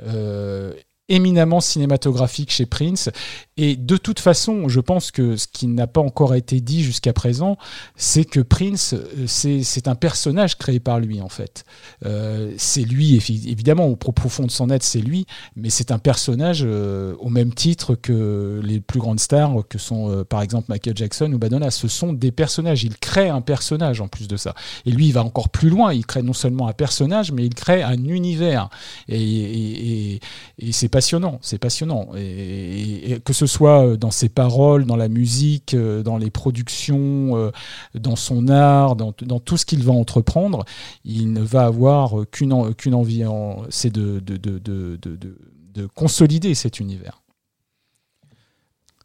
[0.07, 0.73] euh,
[1.14, 3.11] éminemment cinématographique chez Prince.
[3.57, 7.12] Et de toute façon, je pense que ce qui n'a pas encore été dit jusqu'à
[7.12, 7.57] présent,
[7.96, 11.64] c'est que Prince, euh, c'est un personnage créé par lui en fait.
[12.07, 15.90] Euh, c'est lui, évi- évidemment, au pro- profond de son être, c'est lui, mais c'est
[15.90, 20.66] un personnage euh, au même titre que les plus grandes stars que sont par exemple
[20.70, 21.70] Michael Jackson ou Madonna.
[21.70, 22.85] Ce sont des personnages.
[22.85, 24.55] Il crée un personnage en plus de ça.
[24.87, 25.92] Et lui, il va encore plus loin.
[25.92, 28.70] Il crée non seulement un personnage, mais il crée un univers.
[29.09, 30.20] Et, et-
[30.59, 31.38] et- c'est passionnant.
[31.43, 32.11] C'est passionnant.
[32.17, 37.51] Et, que ce soit dans ses paroles, dans la musique, euh, dans les productions, euh,
[37.95, 40.65] dans son art, dans, tout ce qu'il va entreprendre,
[41.05, 44.21] il ne va avoir euh, qu'une en- qu'une envie, en- c'est de
[45.95, 47.21] consolider cet univers.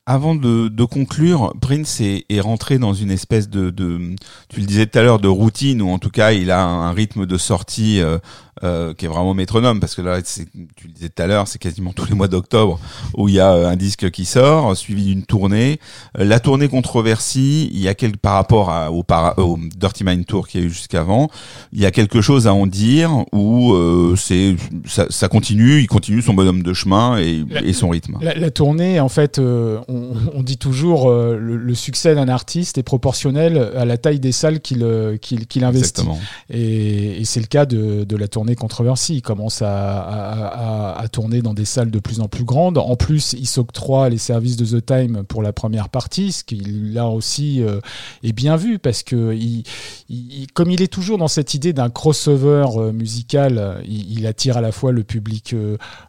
[0.10, 4.16] Avant de, de conclure, Prince est, est rentré dans une espèce de, de,
[4.48, 6.94] tu le disais tout à l'heure, de routine, ou en tout cas, il a un,
[6.94, 8.18] rythme de sortie euh,
[8.64, 10.48] euh, qui est vraiment métronome, parce que là, tu
[10.88, 12.80] le disais tout à l'heure, c'est quasiment tous les mois d'octobre
[13.16, 15.78] où il y a euh, un disque qui sort, suivi d'une tournée.
[16.18, 20.06] Euh, La tournée controversie, il y a quel, par rapport à, au, para- au Dirty
[20.06, 21.30] Mind Tour qu'il y a eu jusqu'avant,
[21.74, 25.88] il y a quelque chose à en dire, ou euh, c'est ça, ça continue, il
[25.88, 28.18] continue son bonhomme de chemin et, et son rythme?
[28.22, 32.28] La, la tournée, en fait, euh, on, on dit toujours euh, le, le succès d'un
[32.28, 36.02] artiste est proportionnel à la taille des salles qu'il euh, qu'il investit.
[36.02, 36.20] Exactement.
[36.50, 39.16] Et, et c'est le cas de, de la tournée Controversy.
[39.16, 40.48] Il commence à, à-
[40.96, 42.78] à- à tourner dans des salles de plus en plus grandes.
[42.78, 46.58] En plus, il s'octroie les services de The Time pour la première partie, ce qui
[46.58, 47.80] là aussi euh,
[48.24, 49.64] est bien vu parce que il,
[50.10, 54.58] il- comme il est toujours dans cette idée d'un crossover euh, musical, il, il attire
[54.58, 55.56] à la fois le public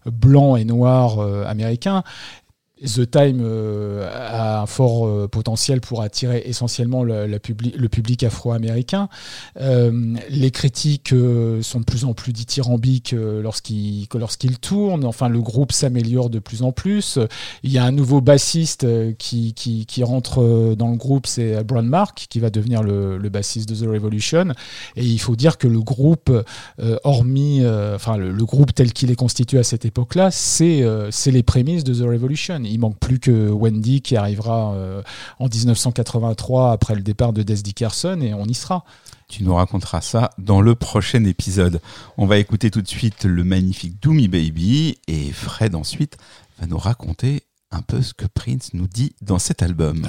[0.06, 2.02] blanc et noir américain.
[2.84, 7.88] The Time euh, a un fort euh, potentiel pour attirer essentiellement le, la publi- le
[7.88, 9.08] public afro-américain.
[9.60, 15.04] Euh, les critiques euh, sont de plus en plus dithyrambiques euh, lorsqu'ils que lorsqu'ils tournent.
[15.04, 17.18] Enfin, le groupe s'améliore de plus en plus.
[17.62, 18.86] Il y a un nouveau bassiste
[19.18, 23.28] qui, qui, qui rentre dans le groupe, c'est Brian Mark, qui va devenir le, le
[23.28, 24.52] bassiste de The Revolution.
[24.96, 26.30] Et il faut dire que le groupe,
[27.04, 27.62] hormis,
[27.94, 31.84] enfin le, le groupe tel qu'il est constitué à cette époque-là, c'est c'est les prémices
[31.84, 32.62] de The Revolution.
[32.68, 35.02] Il manque plus que Wendy qui arrivera euh,
[35.38, 38.84] en 1983 après le départ de Des Dickerson et on y sera.
[39.28, 41.80] Tu nous raconteras ça dans le prochain épisode.
[42.16, 46.16] On va écouter tout de suite le magnifique Do Me Baby et Fred ensuite
[46.58, 50.08] va nous raconter un peu ce que Prince nous dit dans cet album.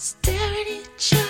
[0.00, 1.29] Staring each other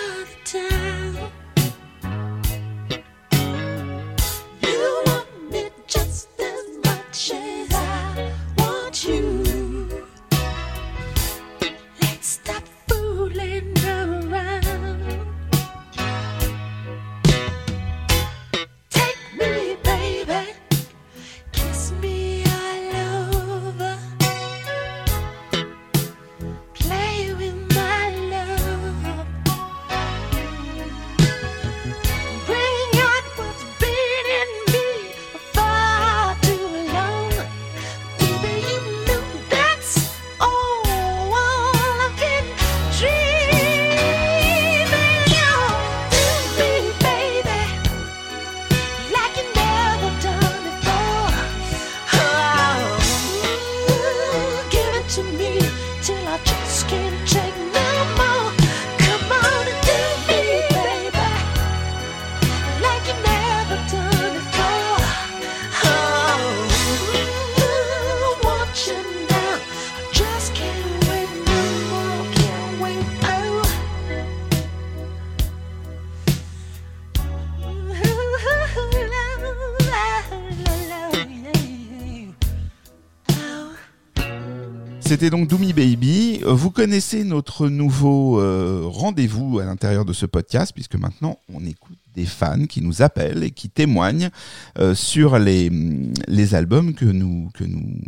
[85.20, 86.40] C'était donc Doomy Baby.
[86.46, 91.98] Vous connaissez notre nouveau euh, rendez-vous à l'intérieur de ce podcast, puisque maintenant on écoute
[92.14, 94.30] des fans qui nous appellent et qui témoignent
[94.78, 98.00] euh, sur les, hum, les albums que nous, que nous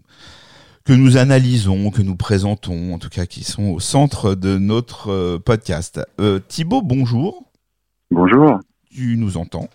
[0.86, 5.12] que nous analysons, que nous présentons, en tout cas qui sont au centre de notre
[5.12, 6.00] euh, podcast.
[6.18, 7.44] Euh, Thibaut, bonjour.
[8.10, 8.58] Bonjour.
[8.90, 9.68] Tu nous entends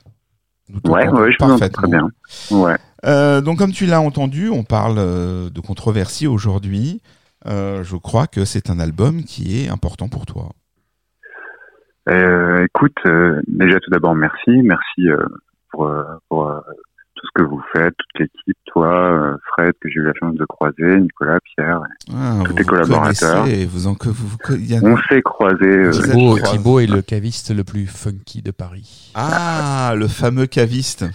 [0.70, 2.10] Nous Ouais, je entends très bien.
[2.50, 2.78] Ouais.
[3.06, 7.00] Euh, donc comme tu l'as entendu, on parle de controversie aujourd'hui.
[7.48, 10.52] Euh, je crois que c'est un album qui est important pour toi.
[12.10, 15.18] Euh, écoute, euh, déjà tout d'abord merci, merci euh,
[15.72, 15.92] pour,
[16.30, 16.50] pour
[17.16, 20.36] tout ce que vous faites, toute l'équipe, toi, euh, Fred que j'ai eu la chance
[20.36, 21.82] de croiser, Nicolas, Pierre.
[22.16, 23.46] Ah, Tous vous tes collaborateurs.
[23.70, 25.66] Vous en, que vous, vous- il y a- On s'est croisés.
[25.66, 26.38] euh, Thibaut.
[26.40, 29.12] Thibaut est le caviste le plus funky de Paris.
[29.16, 31.06] Ah, le fameux caviste.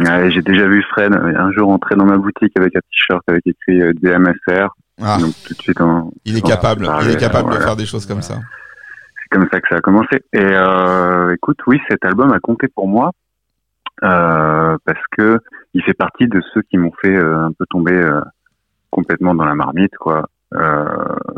[0.00, 3.22] Ouais, j'ai déjà vu Fred euh, un jour entrer dans ma boutique avec un t-shirt
[3.28, 4.68] avec écrit euh, DMSR.
[5.02, 6.88] Ah, Donc tout de suite, on- il est on capable.
[7.02, 8.34] Il est capable de faire des choses comme ça.
[9.22, 10.22] c'est comme ça que ça a commencé.
[10.32, 13.10] Et euh, écoute, oui, cet album a compté pour moi
[14.04, 15.38] euh, parce que
[15.74, 18.20] il fait partie de ceux qui m'ont fait euh, un peu tomber euh,
[18.90, 20.26] complètement dans la marmite, quoi.
[20.54, 20.84] Euh,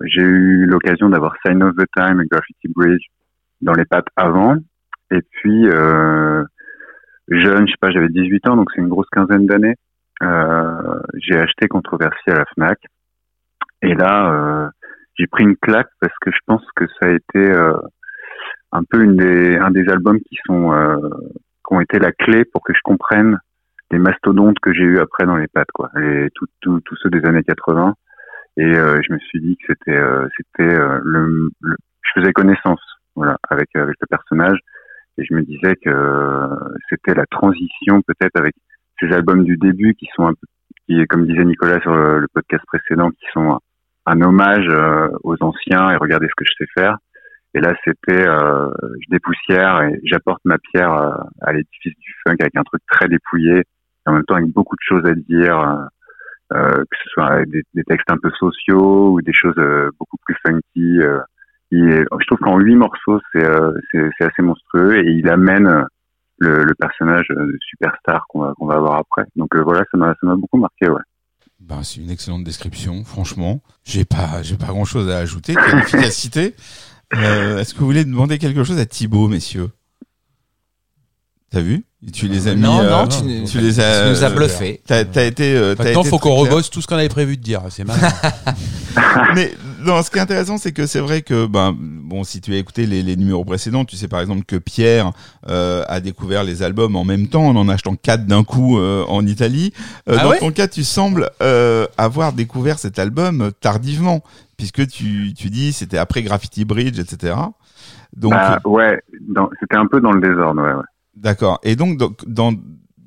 [0.04, 3.06] j'ai eu l'occasion d'avoir Sign of the Time et Graffiti Bridge
[3.62, 4.56] dans les pattes avant,
[5.10, 6.44] et puis euh,
[7.30, 9.74] jeune, je sais pas, j'avais 18 ans, donc c'est une grosse quinzaine d'années.
[10.22, 12.78] Euh, j'ai acheté Controversie à la Fnac,
[13.82, 14.32] et là.
[14.32, 14.68] Euh,
[15.20, 17.76] j'ai pris une claque parce que je pense que ça a été euh,
[18.70, 20.96] un peu une des, un des albums qui sont euh,
[21.66, 23.38] qui ont été la clé pour que je comprenne
[23.90, 27.10] les mastodontes que j'ai eu après dans les pattes quoi, les tous tous tous ceux
[27.10, 27.94] des années 80
[28.58, 30.00] et euh, je me suis dit que c'était
[30.36, 32.80] c'était le, le- je faisais connaissance
[33.16, 34.58] voilà avec avec le personnage
[35.18, 36.46] et je me disais que euh,
[36.88, 38.54] c'était la transition peut-être avec
[39.00, 40.46] ces albums du début qui sont un peu
[40.88, 43.58] qui comme disait Nicolas sur le, podcast précédent qui sont
[44.06, 46.96] un hommage euh, aux anciens et regardez ce que je sais faire.
[47.54, 52.36] Et là, c'était, euh, je dépoussière et j'apporte ma pierre euh, à l'édifice du funk
[52.40, 53.64] avec un truc très dépouillé, et
[54.06, 55.88] en même temps avec beaucoup de choses à dire,
[56.50, 59.56] que ce soit des, des textes un peu sociaux ou des choses
[59.98, 61.00] beaucoup plus funky.
[61.70, 63.72] Et je trouve qu'en huit morceaux, c'est euh,
[64.20, 65.82] assez monstrueux et il amène euh,
[66.38, 69.24] le, le personnage euh, de superstar qu'on va va avoir après.
[69.36, 71.02] Donc euh, voilà, ça m'a beaucoup marqué, ouais.
[71.60, 73.60] Ben, c'est une excellente description, franchement.
[73.84, 75.54] J'ai pas, j'ai pas grand chose à ajouter.
[75.54, 76.54] Quelle efficacité.
[77.14, 79.70] Euh, est-ce que vous voulez demander quelque chose à Thibaut, messieurs?
[81.50, 81.86] T'as vu?
[82.12, 84.82] Tu les as mis, non, euh, non, tu tu, les as, tu nous as bluffé.
[84.86, 87.62] T'as, été, euh, Maintenant, été faut qu'on rebosse tout ce qu'on avait prévu de dire.
[87.70, 88.06] C'est marrant.
[89.34, 92.52] Mais non, ce qui est intéressant, c'est que c'est vrai que ben bon, si tu
[92.52, 95.12] as écouté les, les numéros précédents, tu sais par exemple que Pierre
[95.48, 99.04] euh, a découvert les albums en même temps, en en achetant quatre d'un coup euh,
[99.08, 99.72] en Italie.
[100.08, 100.38] Euh, Ah dans ouais?
[100.38, 104.22] ton cas, tu sembles euh, avoir découvert cet album tardivement,
[104.56, 107.34] puisque tu tu dis c'était après Graffiti Bridge, etc.
[108.16, 110.72] Donc Bah, ouais, dans- c'était un peu dans le désordre, ouais.
[110.72, 110.82] ouais.
[111.16, 111.58] D'accord.
[111.62, 112.52] Et donc, donc, dans,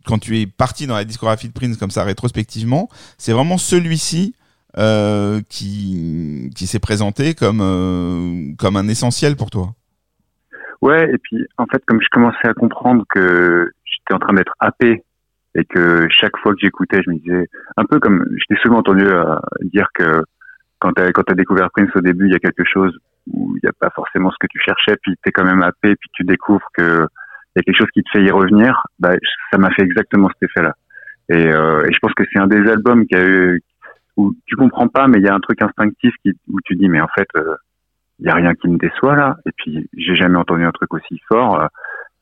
[0.05, 4.35] quand tu es parti dans la discographie de Prince comme ça rétrospectivement, c'est vraiment celui-ci
[4.77, 9.69] euh, qui, qui s'est présenté comme, euh, comme un essentiel pour toi.
[10.81, 14.53] Ouais, et puis en fait, comme je commençais à comprendre que j'étais en train d'être
[14.59, 15.03] happé
[15.55, 18.77] et que chaque fois que j'écoutais, je me disais un peu comme je t'ai souvent
[18.77, 20.23] entendu euh, dire que
[20.79, 23.59] quand t'as quand t'as découvert Prince au début, il y a quelque chose où il
[23.63, 26.23] n'y a pas forcément ce que tu cherchais, puis t'es quand même happé, puis tu
[26.23, 27.05] découvres que
[27.55, 28.87] il y a quelque chose qui te fait y revenir.
[28.99, 29.11] Bah,
[29.51, 30.73] ça m'a fait exactement cet effet-là.
[31.29, 33.61] Et, euh, et je pense que c'est un des albums qui a eu
[34.17, 36.89] où tu comprends pas, mais il y a un truc instinctif qui, où tu dis
[36.89, 37.55] mais en fait euh,
[38.19, 39.37] il y a rien qui me déçoit là.
[39.45, 41.59] Et puis j'ai jamais entendu un truc aussi fort.
[41.61, 41.67] euh,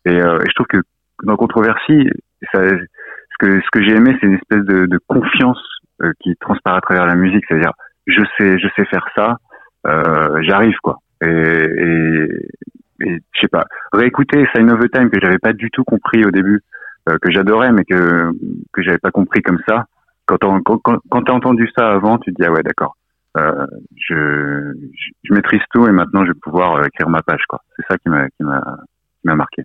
[0.05, 0.81] et, euh, et je trouve que
[1.23, 2.09] dans Controversie,
[2.53, 5.61] ça, ce que ce que j'ai aimé, c'est une espèce de, de confiance
[6.01, 7.43] euh, qui transparaît à travers la musique.
[7.47, 7.73] C'est-à-dire
[8.07, 9.37] je sais je sais faire ça,
[9.87, 10.97] euh, j'arrive quoi.
[11.21, 12.47] Et, et,
[13.01, 16.23] et je sais pas réécouter Sign of the Time que j'avais pas du tout compris
[16.25, 16.61] au début,
[17.09, 18.31] euh, que j'adorais mais que
[18.71, 19.85] que j'avais pas compris comme ça.
[20.29, 20.59] Quand t'as
[21.09, 22.95] quand, t'as entendu ça avant, tu te dis ah ouais d'accord.
[23.37, 23.65] Euh,
[23.95, 27.61] je, je, je maîtrise tout et maintenant je vais pouvoir euh, écrire ma page quoi.
[27.75, 29.63] C'est ça qui m'a qui m'a qui m'a marqué.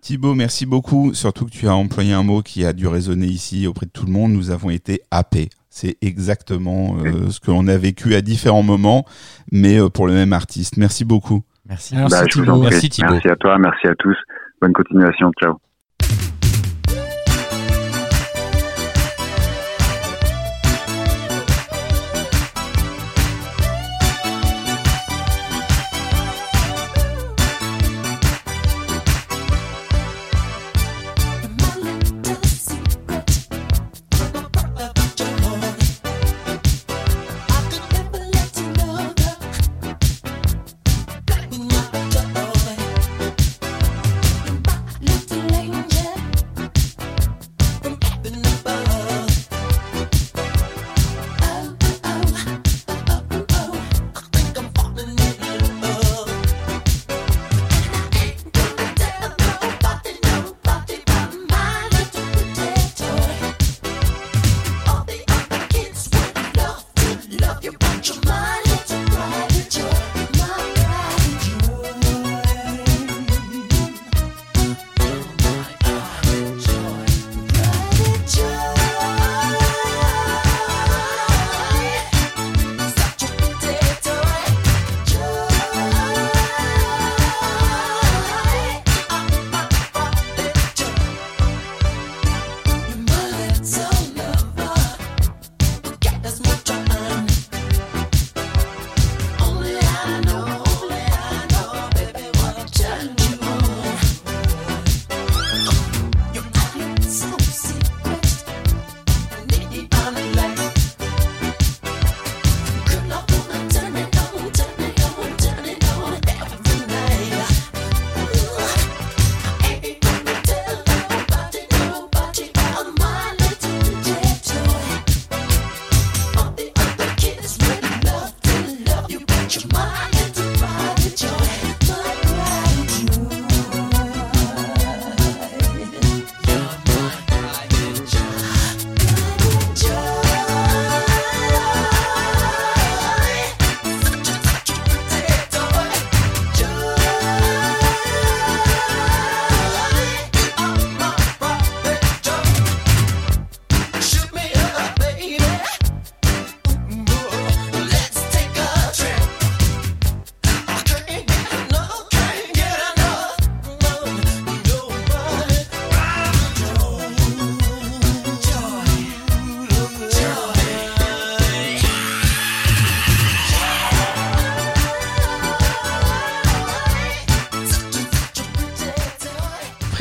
[0.00, 1.14] Thibaut, merci beaucoup.
[1.14, 4.06] Surtout que tu as employé un mot qui a dû résonner ici auprès de tout
[4.06, 4.32] le monde.
[4.32, 5.48] Nous avons été happés.
[5.70, 9.04] C'est exactement euh, ce que l'on a vécu à différents moments,
[9.50, 10.76] mais euh, pour le même artiste.
[10.76, 11.42] Merci beaucoup.
[11.68, 11.96] Merci.
[11.96, 12.60] Merci Bah, Thibaut.
[12.60, 13.12] Merci, Thibaut.
[13.12, 14.16] Merci à toi, merci à tous.
[14.60, 15.32] Bonne continuation.
[15.42, 15.58] Ciao.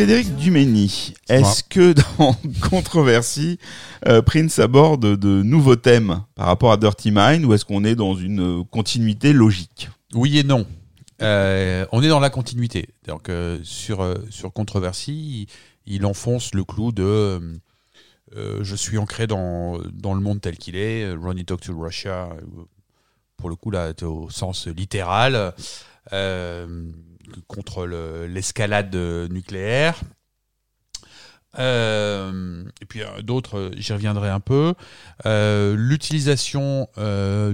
[0.03, 2.35] Frédéric Dumény, est-ce que dans
[2.69, 3.57] Controversie,
[4.05, 7.95] euh, Prince aborde de nouveaux thèmes par rapport à Dirty Mind ou est-ce qu'on est
[7.95, 9.89] dans une euh, continuité logique?
[10.13, 10.67] Oui et non.
[11.21, 12.89] Euh, on est dans la continuité.
[13.07, 15.47] Donc euh, sur sur controversie,
[15.87, 17.39] il, il enfonce le clou de
[18.35, 21.13] je suis ancré dans dans le monde tel qu'il est.
[21.13, 22.27] Ronnie Talk to Russia.
[23.37, 25.53] Pour le coup là, au sens littéral
[26.11, 26.91] euh,
[27.47, 29.99] contre le- l'escalade euh, nucléaire.
[31.59, 34.73] Euh, et puis euh, d'autres, j'y reviendrai un peu.
[35.25, 36.87] L'utilisation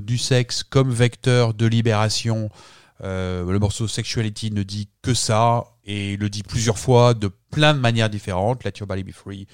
[0.01, 2.49] du sexe comme vecteur de libération.
[3.01, 7.79] Le morceau Sexuality ne dit que ça et le dit plusieurs fois de plein de
[7.79, 8.63] manières différentes.
[8.63, 9.47] Let your body be free.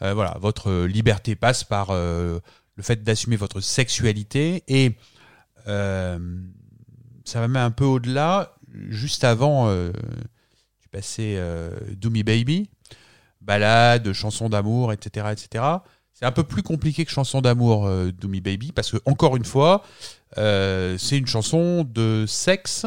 [0.00, 2.40] Voilà, votre liberté passe par le
[2.80, 4.96] fait d'assumer votre sexualité et
[5.66, 6.18] ça
[7.34, 8.54] va même un peu au-delà.
[8.72, 9.90] Juste avant, euh,
[10.80, 12.70] tu passais euh, Do Me Baby,
[13.40, 15.64] balade, chanson d'amour, etc., etc.
[16.12, 19.36] C'est un peu plus compliqué que chanson d'amour, euh, Do Me Baby, parce que encore
[19.36, 19.82] une fois,
[20.38, 22.86] euh, c'est une chanson de sexe,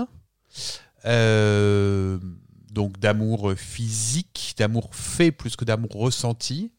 [2.72, 6.72] donc d'amour physique, d'amour fait plus que d'amour ressenti,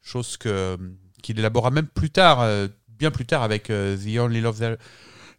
[0.00, 0.78] chose que
[1.22, 2.46] qu'il élabora même plus tard,
[2.88, 4.76] bien plus tard avec The Only Love There,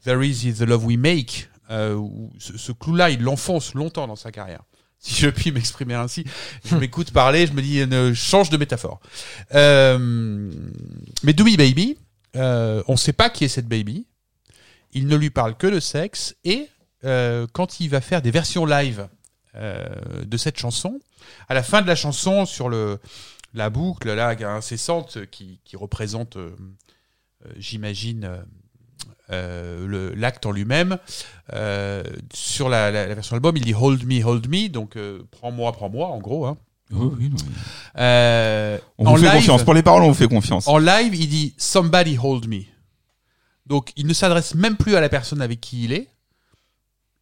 [0.03, 1.49] There Is Is the Love We Make.
[1.69, 2.01] Euh,
[2.39, 4.63] ce, ce clou-là, il l'enfonce longtemps dans sa carrière.
[5.01, 6.25] Si je puis m'exprimer ainsi,
[6.65, 8.99] je m'écoute parler, je me dis ne change de métaphore.
[9.55, 10.51] Euh,
[11.23, 11.97] mais Doobie Baby,
[12.35, 14.07] euh, on ne sait pas qui est cette baby.
[14.91, 16.67] Il ne lui parle que de sexe et
[17.05, 19.07] euh, quand il va faire des versions live
[19.55, 20.99] de cette chanson,
[21.49, 22.99] à la fin de la chanson sur le
[23.53, 26.37] la boucle là incessante qui, représente,
[27.57, 28.45] j'imagine,
[29.31, 30.97] euh, le- l'acte en lui-même.
[31.53, 32.03] Euh,
[32.33, 35.71] sur la, la- la version album, il dit Hold me, hold me, donc euh, prends-moi,
[35.71, 36.45] prends-moi, en gros.
[36.45, 36.57] Hein.
[37.97, 39.63] Euh, On en vous fait live- confiance.
[39.63, 40.67] Pour les paroles, on vous fait confiance.
[40.67, 42.61] en live, il dit Somebody hold me.
[43.65, 46.07] Donc, il ne s'adresse même plus à la personne avec qui il est.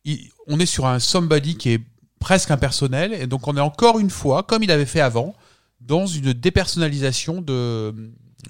[0.06, 1.82] Il- on est sur un somebody qui est
[2.20, 3.14] presque impersonnel.
[3.14, 5.36] Et donc, on est encore une fois, comme il avait fait avant,
[5.82, 7.94] dans une dépersonnalisation de,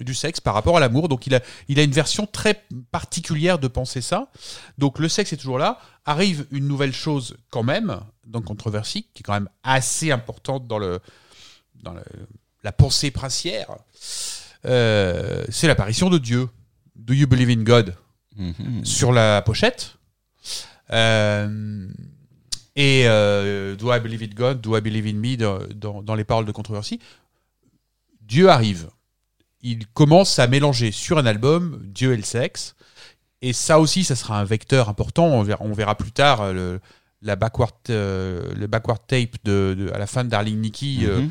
[0.00, 1.08] du sexe par rapport à l'amour.
[1.08, 4.28] Donc, il a, il a une version très particulière de penser ça.
[4.78, 5.78] Donc, le sexe est toujours là.
[6.04, 10.78] Arrive une nouvelle chose quand même, dans Controversie, qui est quand même assez importante dans,
[10.78, 11.00] le,
[11.82, 12.02] dans le-
[12.64, 13.68] la pensée princière.
[14.64, 16.48] Euh, c'est l'apparition de Dieu.
[16.96, 17.94] Do you believe in God?
[18.36, 18.84] Mhm.
[18.84, 19.96] sur la pochette.
[20.92, 21.88] Euh,
[22.76, 25.36] et euh, Do I believe in God, Do I believe in me?
[25.36, 27.00] Dans, dans- dans les paroles de controversie.
[28.22, 28.88] Dieu arrive.
[29.60, 32.74] Il commence à mélanger sur un album Dieu et le sexe.
[33.42, 35.26] Et ça aussi, ça sera un vecteur important.
[35.26, 36.80] On verra, on verra plus tard euh, le,
[37.22, 41.00] la backward, euh, le backward tape de, de- à la fin de Darling Nikki.
[41.06, 41.30] euh, Mhm.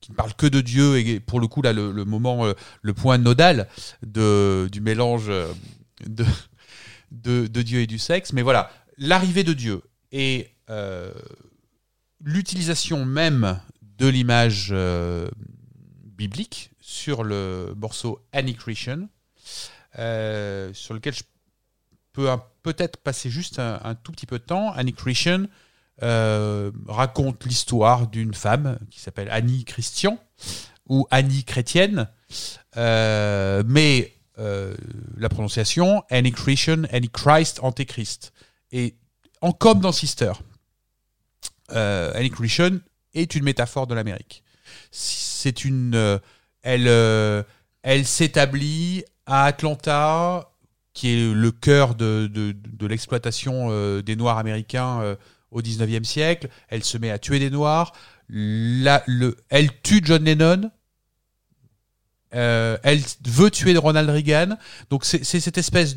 [0.00, 2.46] qui ne parle que de Dieu et pour le coup là le, le moment
[2.82, 3.66] le point nodal
[4.04, 5.26] de du mélange
[6.06, 6.24] de,
[7.10, 8.32] de, de Dieu et du sexe.
[8.32, 11.12] Mais voilà, l'arrivée de Dieu et euh,
[12.22, 13.58] l'utilisation même
[13.98, 14.72] de l'image
[16.16, 19.08] biblique sur le morceau Annie-Christian,
[19.98, 21.24] euh, sur lequel je
[22.12, 22.28] peux
[22.62, 24.70] peut-être passer juste un, tout petit peu de temps.
[24.70, 25.46] Annie-Christian
[26.04, 30.16] euh, raconte l'histoire d'une femme qui s'appelle Annie Christian
[30.88, 32.08] ou Annie chrétienne,
[32.76, 34.76] euh, mais euh,
[35.16, 38.32] la prononciation Annie Christian, Annie Christ, Antéchrist.
[38.70, 38.94] Et
[39.40, 40.34] en comme dans Sister,
[41.72, 42.78] euh, Annie Christian
[43.12, 44.44] est une métaphore de l'Amérique.
[44.92, 46.20] C'est une,
[46.66, 47.44] elle, euh,
[47.82, 50.50] elle s'établit à Atlanta,
[50.94, 52.28] qui est le cœur de,
[52.80, 55.14] l'exploitation euh, des Noirs américains euh,
[55.52, 56.48] au 19e siècle.
[56.68, 57.92] Elle se met à tuer des Noirs.
[58.28, 60.72] Elle tue John Lennon.
[62.32, 64.56] Elle veut tuer Ronald Reagan.
[64.90, 65.96] Donc c'est cette espèce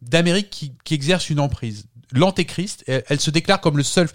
[0.00, 1.86] d'Amérique qui, exerce une emprise.
[2.12, 4.08] L'antéchrist, elle, se déclare comme le seul.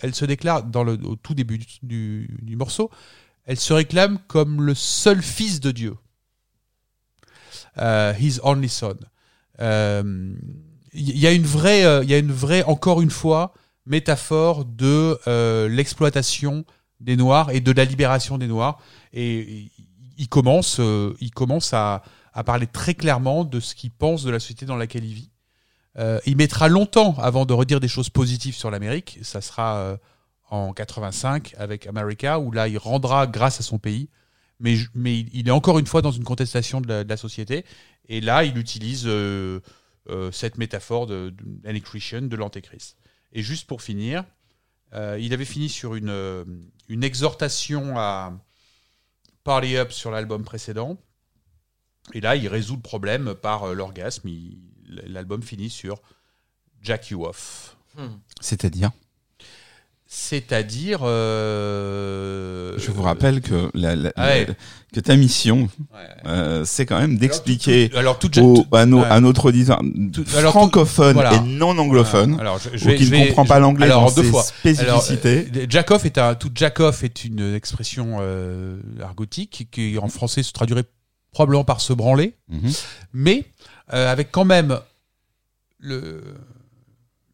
[0.00, 2.90] Elle se déclare dans le au tout début du morceau.
[3.48, 5.96] Elle se réclame comme le seul fils de Dieu.
[7.78, 8.96] Euh, his only son.
[9.60, 10.32] Euh,
[10.92, 13.54] Il y a une vraie, euh, il y a une vraie, encore une fois,
[13.86, 16.64] métaphore de euh, l'exploitation
[17.00, 18.78] des Noirs et de la libération des Noirs.
[19.12, 19.70] Et
[20.18, 22.02] il- commence, euh, il commence à,
[22.34, 25.30] à parler très clairement de ce qu'il pense de la société dans laquelle il vit.
[25.98, 29.18] Euh, il mettra longtemps avant de redire des choses positives sur l'Amérique.
[29.22, 29.96] Ça sera euh,
[30.50, 34.08] en 85 avec America, où là, il rendra grâce à son pays.
[34.60, 37.16] Mais, mais il, il est encore une fois dans une contestation de la, de la
[37.16, 37.64] société.
[38.08, 39.60] Et là, il utilise euh,
[40.08, 42.96] euh, cette métaphore de, de de l'antéchrist.
[43.32, 44.24] Et juste pour finir,
[44.94, 48.32] euh, il avait fini sur une, une exhortation à
[49.44, 50.98] Party Up sur l'album précédent.
[52.14, 54.28] Et là, il résout le problème par euh, l'orgasme.
[54.86, 56.00] L'album finit sur
[56.80, 57.76] Jack You Off.
[58.40, 58.92] C'est-à-dire,
[60.10, 61.00] C'est-à-dire.
[61.02, 64.46] euh, je vous rappelle que, la, la- Ah ouais.
[64.46, 64.54] la-
[64.94, 65.98] que ta mission, Ouais.
[66.26, 69.52] euh, c'est quand même d'expliquer Alors, tout, au- tout- à, nos, à notre
[70.34, 71.34] alors, francophone voilà.
[71.34, 74.22] et non anglophone, Alors, je, je ou qui ne comprend pas l'anglais alors, dans deux
[74.22, 74.44] ses fois.
[74.78, 75.46] Alors, spécificités.
[75.54, 75.66] euh,
[76.06, 80.84] est un tout jack off est une expression euh, argotique qui en français se traduirait
[81.32, 82.72] probablement par se branler, Mhm.
[83.12, 83.44] mais
[83.92, 84.78] euh, avec quand même
[85.80, 86.22] le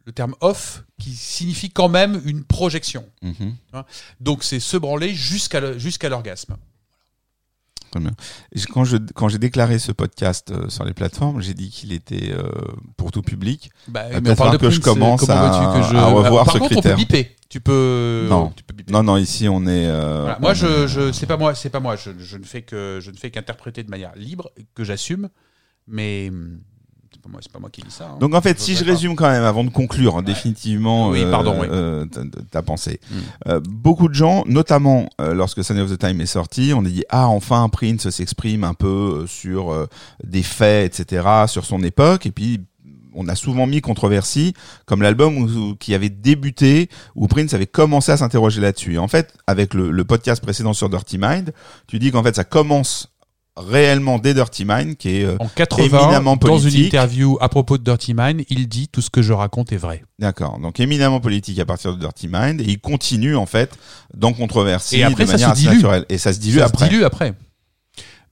[0.06, 3.04] le terme off qui signifie quand même une projection.
[3.22, 3.54] Mhm.
[4.20, 6.56] Donc c'est se branler jusqu'à jusqu'à l'orgasme.
[7.90, 8.10] Très bien.
[8.72, 12.32] Quand je quand j'ai déclaré ce podcast euh, sur les plateformes, j'ai dit qu'il était
[12.32, 12.50] euh,
[12.96, 13.70] pour tout public.
[13.86, 15.96] Bah, va peut-être falloir que je commence à- que je...
[15.96, 16.92] à revoir Par ce contre, critère.
[16.92, 17.36] on peut biper.
[17.48, 18.26] Tu peux.
[18.28, 18.52] Non.
[18.56, 18.92] Tu peux biper.
[18.92, 19.86] Non, non, ici on est.
[19.86, 20.38] euh, Voilà.
[20.38, 21.94] on Moi, est- je, je, c'est pas moi, c'est pas moi.
[21.94, 25.28] Je, je ne fais que, je ne fais qu'interpréter de manière libre, que j'assume,
[25.86, 26.58] mais hum,
[27.14, 28.04] c'est pas moi, c'est pas moi qui dis ça.
[28.12, 28.18] hein.
[28.20, 31.30] Donc en fait, si je résume quand même, avant de conclure hein, définitivement Oui, euh,
[31.30, 31.66] pardon, oui.
[31.70, 33.14] euh, ta, ta pensée, Mm.
[33.48, 36.88] euh, beaucoup de gens, notamment euh, lorsque Sunny of the Time est sorti, on a
[36.88, 39.86] dit ah enfin Prince s'exprime un peu euh, sur euh,
[40.24, 42.60] des faits, etc., sur son époque, et puis
[43.16, 44.54] on a souvent mis controversie
[44.86, 48.98] comme l'album qui avait débuté où Prince avait commencé à s'interroger là-dessus.
[48.98, 51.52] En fait, avec le, le podcast précédent sur Dirty Mind,
[51.86, 53.13] tu dis qu'en fait ça commence
[53.56, 56.86] réellement dès Dirty Mind, qui est euh, En 80, éminemment dans une politique.
[56.86, 60.02] interview à propos de Dirty Mind, il dit tout ce que je raconte est vrai.
[60.18, 60.58] D'accord.
[60.58, 63.70] Donc éminemment politique à partir de Dirty Mind et il continue en fait
[64.14, 65.74] dans controversie Et après, de ça manière se assez dilue.
[65.76, 66.86] naturelle et ça se dilue Ça après.
[66.86, 67.34] se dilue après.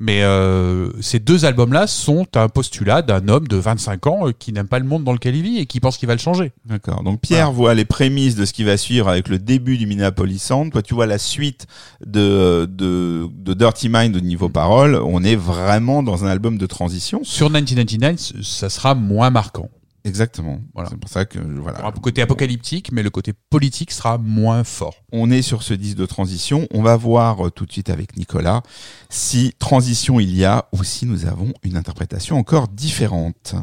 [0.01, 4.53] Mais euh, ces deux albums-là sont un postulat d'un homme de 25 ans euh, qui
[4.53, 6.53] n'aime pas le monde dans lequel il vit et qui pense qu'il va le changer.
[6.67, 7.03] D'accord.
[7.05, 10.41] Donc Pierre voit les prémices de ce qui va suivre avec le début du Minneapolis
[10.43, 10.73] Sound.
[10.73, 11.67] Toi, tu vois la suite
[12.05, 14.97] de de, de Dirty Mind au niveau parole.
[15.05, 17.21] On est vraiment dans un album de transition.
[17.23, 19.69] Sur 1999, c- ça sera moins marquant.
[20.05, 20.61] Exactement.
[20.75, 20.91] Voilà.
[20.91, 21.87] C'est pour ça que voilà.
[21.87, 24.97] un côté apocalyptique, mais le côté politique sera moins fort.
[25.13, 26.67] On est sur ce disque de transition.
[26.73, 28.63] On va voir euh, tout de suite avec Nicolas
[29.09, 33.55] si transition il y a ou si nous avons une interprétation encore différente.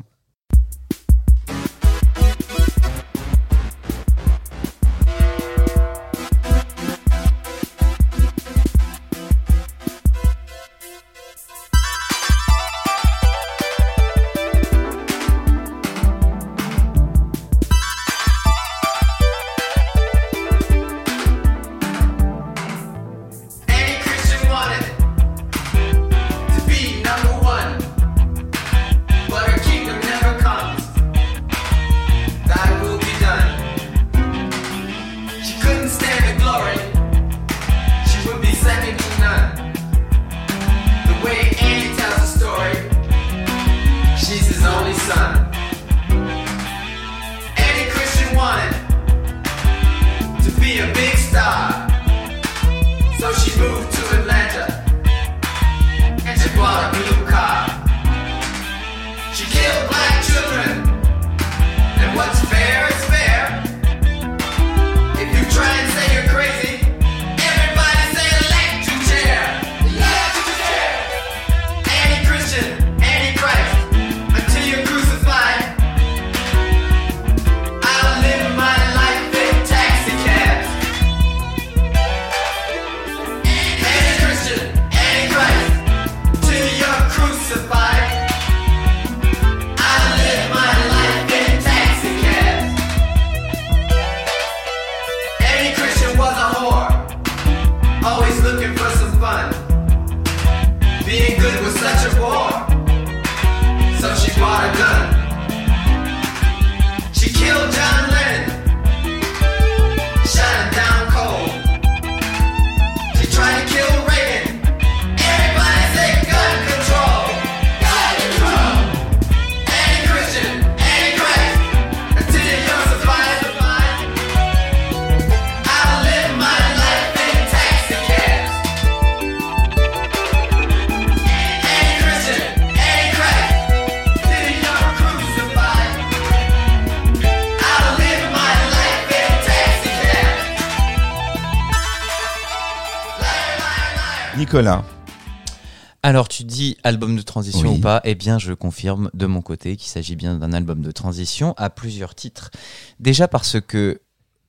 [146.84, 147.78] Album de transition Oui.
[147.78, 150.92] ou pas Eh bien je confirme de mon côté qu'il s'agit bien d'un album de
[150.92, 152.52] transition à plusieurs titres.
[153.00, 154.02] Déjà parce que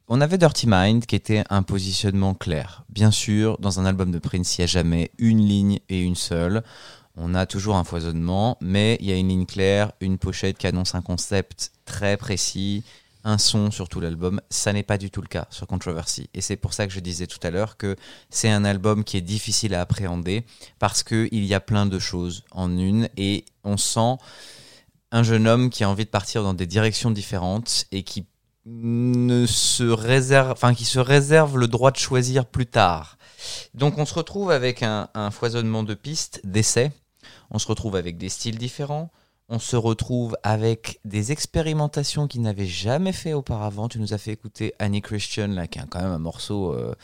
[0.08, 2.84] on avait Dirty Mind qui était un positionnement clair.
[2.88, 6.16] Bien sûr, dans un album de Prince, il n'y a jamais une ligne et une
[6.16, 6.64] seule.
[7.16, 10.66] On a toujours un foisonnement, mais il y a une ligne claire, une pochette qui
[10.66, 12.82] annonce un concept très précis,
[13.24, 14.40] un son sur tout l'album.
[14.50, 16.28] Ça n'est pas du tout le cas sur Controversy.
[16.34, 17.96] Et c'est pour ça que je disais tout à l'heure que
[18.30, 20.44] c'est un album qui est difficile à appréhender
[20.78, 24.16] parce qu'il y a plein de choses en une et on sent
[25.12, 28.26] un jeune homme qui a envie de partir dans des directions différentes et qui
[28.66, 33.16] ne se réserve, enfin qui se réserve le droit de choisir plus tard.
[33.74, 36.92] Donc on se retrouve avec un, un foisonnement de pistes, d'essais.
[37.50, 39.10] On se retrouve avec des styles différents.
[39.52, 43.88] On se retrouve avec des expérimentations qu'il n'avait jamais fait auparavant.
[43.88, 46.94] Tu nous as fait écouter Annie Christian, là, qui est quand même un morceau euh,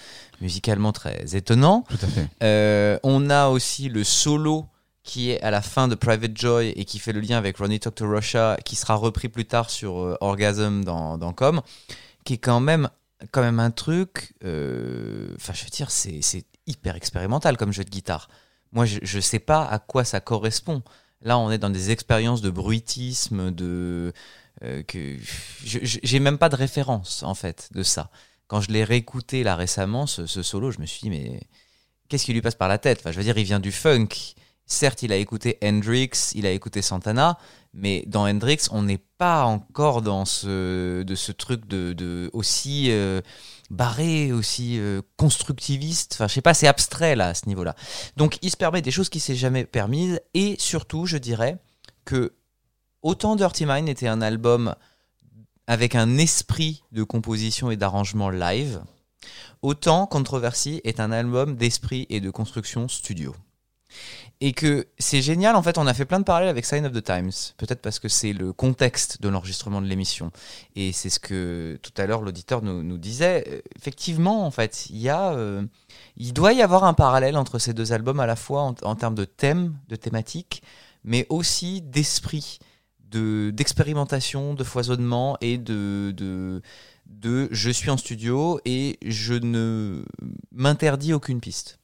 [0.40, 1.84] musicalement très étonnant.
[1.88, 2.28] Tout à fait.
[2.44, 4.66] Euh, on a aussi le solo
[5.02, 7.80] qui est à la fin de Private Joy et qui fait le lien avec Ronnie
[7.80, 11.62] Talk to Russia, qui sera repris plus tard sur euh, Orgasm dans, dans Com,
[12.24, 12.88] qui est quand même,
[13.32, 14.34] quand même un truc.
[14.44, 18.28] euh, Enfin, je veux dire, c'est c'est hyper expérimental comme jeu de guitare.
[18.72, 20.82] Moi, je ne sais pas à quoi ça correspond.
[21.22, 24.12] Là, on est dans des expériences de bruitisme, de
[24.62, 25.16] euh, que
[25.64, 28.10] j'ai même pas de référence en fait de ça.
[28.46, 31.40] Quand je l'ai réécouté là récemment, ce, ce solo, je me suis dit mais
[32.08, 33.00] qu'est-ce qui lui passe par la tête?
[33.00, 34.08] Enfin, je veux dire, il vient du funk.
[34.66, 37.38] Certes, il a écouté Hendrix, il a écouté Santana,
[37.72, 42.90] mais dans Hendrix, on n'est pas encore dans ce, de ce truc de, de aussi
[42.90, 43.20] euh,
[43.70, 46.14] barré, aussi euh, constructiviste.
[46.14, 47.74] Enfin, je sais pas, c'est abstrait là à ce niveau-là.
[48.16, 51.58] Donc, il se permet des choses qui s'est jamais permises, et surtout, je dirais
[52.04, 52.34] que
[53.02, 54.74] autant Dirty Mind était un album
[55.66, 58.82] avec un esprit de composition et d'arrangement live,
[59.62, 63.34] autant Controversy est un album d'esprit et de construction studio.
[64.42, 66.92] Et que c'est génial, en fait, on a fait plein de parallèles avec Sign of
[66.92, 67.32] the Times.
[67.56, 70.30] Peut-être parce que c'est le contexte de l'enregistrement de l'émission.
[70.74, 73.44] Et c'est ce que tout à l'heure l'auditeur nous, disait.
[73.48, 75.62] Euh, Effectivement, en fait, il y a, euh,
[76.16, 78.94] il doit y avoir un parallèle entre ces deux albums à la fois en, en
[78.94, 80.62] termes de thème, de thématique,
[81.04, 82.58] mais aussi d'esprit,
[83.10, 86.60] de d'expérimentation, de foisonnement et de, de
[87.06, 90.04] de je suis en studio et je ne
[90.52, 91.78] m'interdis aucune piste.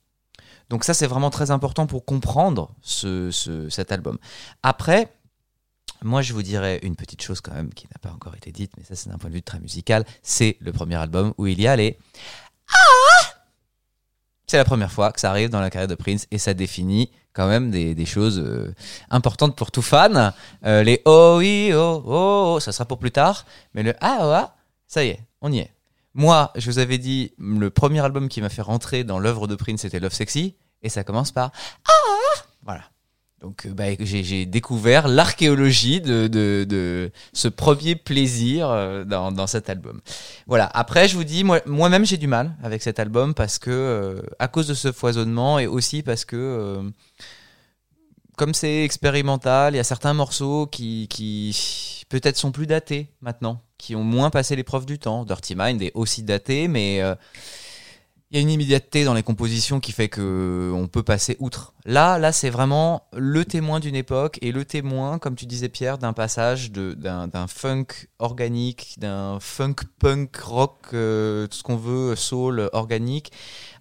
[0.73, 4.17] Donc ça, c'est vraiment très important pour comprendre ce, ce- cet album.
[4.63, 5.13] Après,
[6.03, 8.73] moi, je vous dirais une petite chose quand même qui n'a pas encore été dite,
[8.79, 10.07] mais ça, c'est d'un point de vue très musical.
[10.23, 11.99] C'est le premier album où il y a les
[12.71, 13.35] Ah
[14.47, 17.13] C'est la première fois que ça arrive dans la carrière de Prince et ça définit
[17.35, 18.75] quand même des, des choses euh,
[19.11, 20.33] importantes pour tout fan.
[20.65, 23.45] Euh, les oh oui, oh, oh, oh, ça sera pour plus tard.
[23.75, 24.57] Mais le ah, oh, ah,
[24.87, 25.71] ça y est, on y est.
[26.15, 29.55] Moi, je vous avais dit, le premier album qui m'a fait rentrer dans l'œuvre de
[29.55, 31.53] Prince, c'était Love Sexy, et ça commence par
[31.87, 32.83] Ah Voilà.
[33.41, 39.69] Donc, euh, bah, j'ai découvert l'archéologie de, de, ce premier plaisir euh, dans, dans cet
[39.69, 40.01] album.
[40.47, 40.67] Voilà.
[40.75, 44.23] Après, je vous dis, moi- moi-même, j'ai du mal avec cet album parce que, euh,
[44.39, 46.89] à cause de ce foisonnement, et aussi parce que,
[48.37, 53.61] comme c'est expérimental, il y a certains morceaux qui, qui peut-être sont plus datés maintenant,
[53.77, 55.25] qui ont moins passé l'épreuve du temps.
[55.25, 57.03] Dirty Mind est aussi daté, mais
[58.33, 61.75] il y a une immédiateté dans les compositions qui fait que on peut passer outre.
[61.85, 65.99] Là, là, c'est vraiment le témoin d'une époque et le témoin, comme tu disais Pierre,
[65.99, 72.71] d'un passage d'un funk organique, d'un funk punk rock, euh, tout ce qu'on veut, soul
[72.73, 73.33] organique,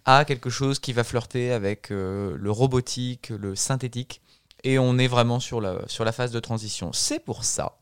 [0.04, 4.20] à quelque chose qui va flirter avec euh, le robotique, le synthétique.
[4.66, 6.92] Et on est vraiment sur la, sur la phase de transition.
[6.92, 7.78] C'est pour ça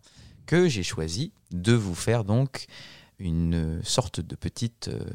[0.45, 2.67] que j'ai choisi de vous faire donc
[3.17, 5.05] une sorte de petite euh, euh,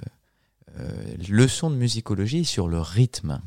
[1.29, 3.41] leçon de musicologie sur le rythme.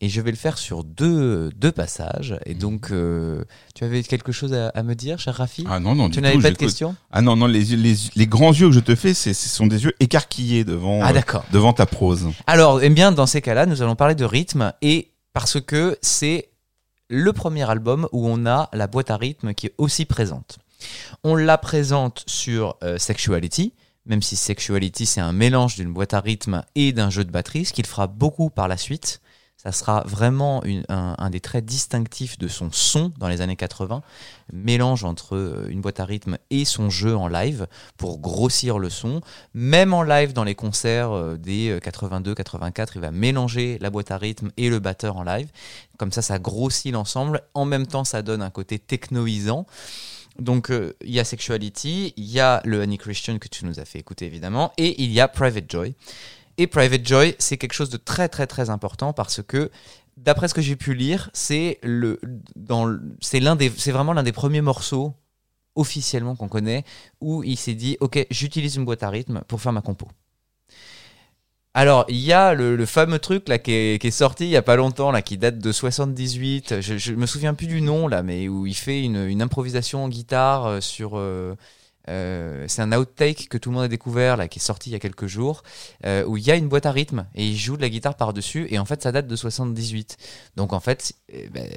[0.00, 2.38] Et je vais le faire sur deux, deux passages.
[2.46, 3.42] Et donc, euh,
[3.74, 5.64] tu avais quelque chose à, à me dire, cher Rafi?
[5.68, 6.58] Ah non, non, Tu n'avais pas de j'écoute.
[6.58, 6.94] questions?
[7.10, 9.66] Ah non, non, les, les, les grands yeux que je te fais, c'est, ce sont
[9.66, 12.28] des yeux écarquillés devant, Ah euh, devant ta prose.
[12.46, 16.50] Alors, eh bien, dans ces cas-là, nous allons parler de rythme et parce que c'est
[17.08, 20.58] le premier album où on a la boîte à rythme qui est aussi présente.
[21.24, 23.72] On la présente sur euh, Sexuality,
[24.06, 27.64] même si Sexuality c'est un mélange d'une boîte à rythme et d'un jeu de batterie,
[27.64, 29.20] ce qu'il fera beaucoup par la suite.
[29.56, 34.02] Ça sera vraiment un, un des traits distinctifs de son son dans les années 80,
[34.52, 38.90] mélange entre euh, une boîte à rythme et son jeu en live pour grossir le
[38.90, 39.22] son.
[39.54, 44.18] Même en live dans les concerts euh, des 82-84, il va mélanger la boîte à
[44.18, 45.48] rythme et le batteur en live.
[45.98, 47.40] Comme ça, ça grossit l'ensemble.
[47.54, 49.66] En même temps, ça donne un côté technoisant.
[50.38, 53.80] Donc, euh, il y a Sexuality, il y a le Honey Christian que tu nous
[53.80, 55.94] as fait écouter évidemment, et il y a Private Joy.
[56.58, 59.70] Et Private Joy, c'est quelque chose de très très très important parce que
[60.16, 62.18] d'après ce que j'ai pu lire, c'est le
[62.54, 65.14] dans c'est l'un des c'est vraiment l'un des premiers morceaux
[65.74, 66.84] officiellement qu'on connaît
[67.20, 70.08] où il s'est dit OK, j'utilise une boîte à rythme pour faire ma compo.
[71.78, 74.50] Alors, il y a le, le fameux truc là qui est, qui est sorti il
[74.50, 77.82] y a pas longtemps là qui date de 78, je, je me souviens plus du
[77.82, 81.54] nom là mais où il fait une, une improvisation en guitare euh, sur euh,
[82.08, 84.94] euh, c'est un outtake que tout le monde a découvert là qui est sorti il
[84.94, 85.64] y a quelques jours
[86.06, 88.14] euh, où il y a une boîte à rythme et il joue de la guitare
[88.14, 90.16] par-dessus et en fait ça date de 78.
[90.56, 91.68] Donc en fait eh ben,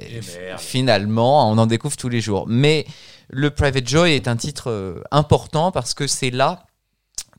[0.56, 2.46] finalement on en découvre tous les jours.
[2.48, 2.86] Mais
[3.28, 6.64] le Private Joy est un titre important parce que c'est là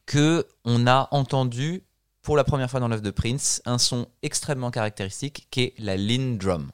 [0.05, 1.85] que on a entendu
[2.21, 5.97] pour la première fois dans l'œuvre de Prince un son extrêmement caractéristique qui est la
[5.97, 6.71] Lin Drum,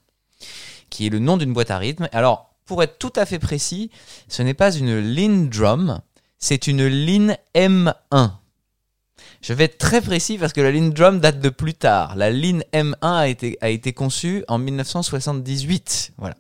[0.89, 2.09] qui est le nom d'une boîte à rythme.
[2.11, 3.91] Alors pour être tout à fait précis,
[4.27, 6.01] ce n'est pas une Lin Drum,
[6.37, 8.31] c'est une Lin M1.
[9.41, 12.15] Je vais être très précis parce que la Lin Drum date de plus tard.
[12.15, 16.13] La Lin M1 a été, a été conçue en 1978.
[16.17, 16.35] Voilà.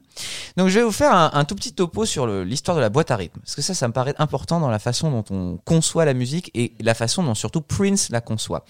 [0.57, 3.15] Donc je vais vous faire un, tout petit topo sur l'histoire de la boîte à
[3.15, 3.39] rythme.
[3.39, 6.51] Parce que ça, ça me paraît important dans la façon dont on conçoit la musique
[6.55, 8.65] et la façon dont surtout Prince la conçoit.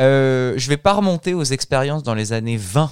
[0.00, 2.90] Euh, je vais pas remonter aux expériences dans les années 20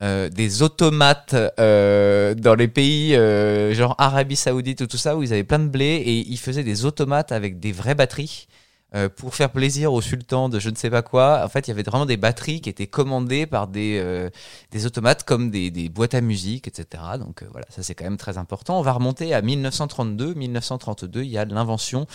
[0.00, 5.24] euh, des automates euh, dans les pays euh, genre Arabie Saoudite ou tout ça où
[5.24, 8.46] ils avaient plein de blé et ils faisaient des automates avec des vraies batteries
[8.94, 11.42] euh, pour faire plaisir au sultan de je ne sais pas quoi.
[11.44, 14.30] En fait, il y avait vraiment des batteries qui étaient commandées par des, euh,
[14.70, 17.02] des automates comme des, des boîtes à musique, etc.
[17.18, 18.78] Donc euh, voilà, ça c'est quand même très important.
[18.78, 20.32] On va remonter à 1932.
[20.32, 22.06] 1932, il y a l'invention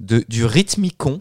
[0.00, 1.20] du rythmicon.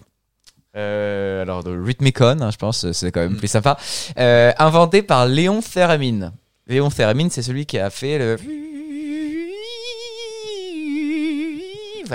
[0.75, 3.77] Alors, de Rhythmicon, hein, je pense, c'est quand même plus sympa.
[4.15, 6.33] Inventé par Léon Theremin.
[6.65, 8.37] Léon Theremin, c'est celui qui a fait le.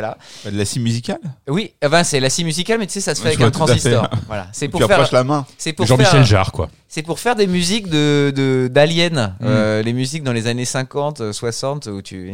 [0.00, 0.16] Voilà.
[0.44, 1.18] Pas de la scie musicale
[1.48, 3.50] Oui, eh ben, c'est la scie musicale, mais tu sais, ça se fait avec un
[3.50, 4.08] transistor.
[4.28, 4.46] Voilà.
[4.52, 5.08] C'est pour Tu faire.
[5.12, 5.44] la main.
[5.58, 6.24] C'est pour Jean-Michel faire.
[6.24, 6.68] Jarre, quoi.
[6.88, 11.20] C'est pour faire des musiques de de- d'aliens, Euh, les musiques dans les années 50,
[11.20, 12.32] euh, 60 où tu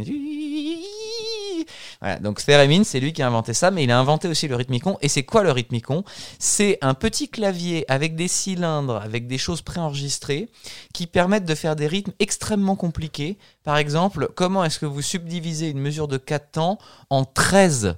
[2.05, 4.55] voilà, donc Theremin, c'est lui qui a inventé ça, mais il a inventé aussi le
[4.55, 4.95] rythmicon.
[5.01, 6.03] Et c'est quoi le rythmicon
[6.37, 10.51] C'est un petit clavier avec des cylindres, avec des choses préenregistrées,
[10.93, 13.39] qui permettent de faire des rythmes extrêmement compliqués.
[13.63, 16.77] Par exemple, comment est-ce que vous subdivisez une mesure de 4 temps
[17.09, 17.95] en 13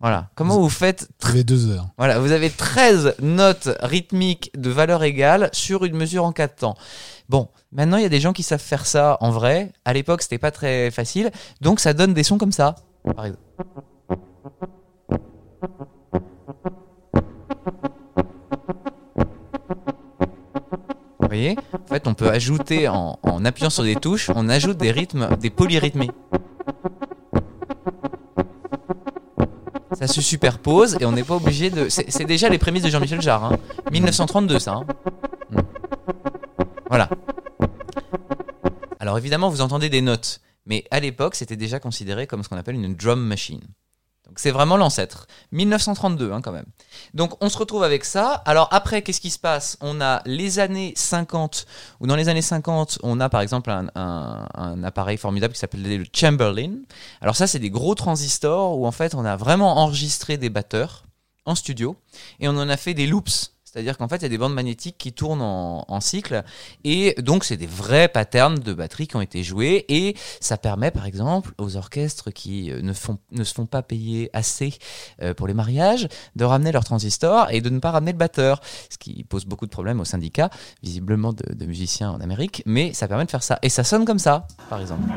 [0.00, 0.28] Voilà.
[0.34, 1.88] Comment vous faites Tous les deux heures.
[1.96, 6.76] voilà, vous avez 13 notes rythmiques de valeur égale sur une mesure en 4 temps.
[7.30, 9.72] Bon, maintenant il y a des gens qui savent faire ça en vrai.
[9.86, 11.30] À l'époque, c'était pas très facile,
[11.62, 12.74] donc ça donne des sons comme ça.
[13.04, 13.42] Par exemple.
[21.20, 21.56] Vous voyez?
[21.74, 25.50] En fait, on peut ajouter en, appuyant sur des touches, on ajoute des rythmes, des
[25.50, 26.10] polyrythmés.
[29.92, 31.88] Ça se superpose et on n'est pas obligé de.
[31.88, 33.44] C'est déjà les prémices de Jean-Michel Jarre.
[33.52, 33.56] hein.
[33.90, 34.74] 1932, ça.
[34.74, 34.86] hein.
[36.88, 37.08] Voilà.
[39.00, 42.56] Alors évidemment, vous entendez des notes, mais à l'époque, c'était déjà considéré comme ce qu'on
[42.56, 43.62] appelle une drum machine.
[44.28, 45.26] Donc c'est vraiment l'ancêtre.
[45.52, 46.66] 1932 hein, quand même.
[47.14, 48.34] Donc on se retrouve avec ça.
[48.44, 49.78] Alors après, qu'est-ce qui se passe?
[49.80, 51.64] On a les années 50,
[52.00, 56.04] ou dans les années 50, on a par exemple un appareil formidable qui s'appelle le
[56.14, 56.74] Chamberlain.
[57.22, 61.04] Alors ça, c'est des gros transistors où en fait on a vraiment enregistré des batteurs
[61.46, 61.96] en studio
[62.38, 63.54] et on en a fait des loops.
[63.78, 66.42] C'est-à-dire qu'en fait, il y a des bandes magnétiques qui tournent en, cycle
[66.82, 70.90] et donc c'est des vrais patterns de batterie qui ont été joués et ça permet
[70.90, 74.74] par exemple aux orchestres qui euh, ne, se font pas payer assez
[75.22, 78.60] euh, pour les mariages de ramener leurs transistors et de ne pas ramener le batteur,
[78.90, 80.50] ce qui pose beaucoup de problèmes aux syndicats,
[80.82, 83.60] visiblement de, musiciens en Amérique, mais ça permet de faire ça.
[83.62, 85.08] Et ça sonne comme ça, par exemple.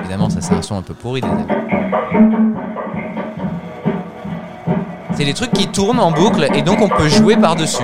[0.00, 2.67] Évidemment, ça c'est un son un peu pourri, les amis.
[5.16, 7.82] C'est des trucs qui tournent en boucle et donc on peut jouer par-dessus.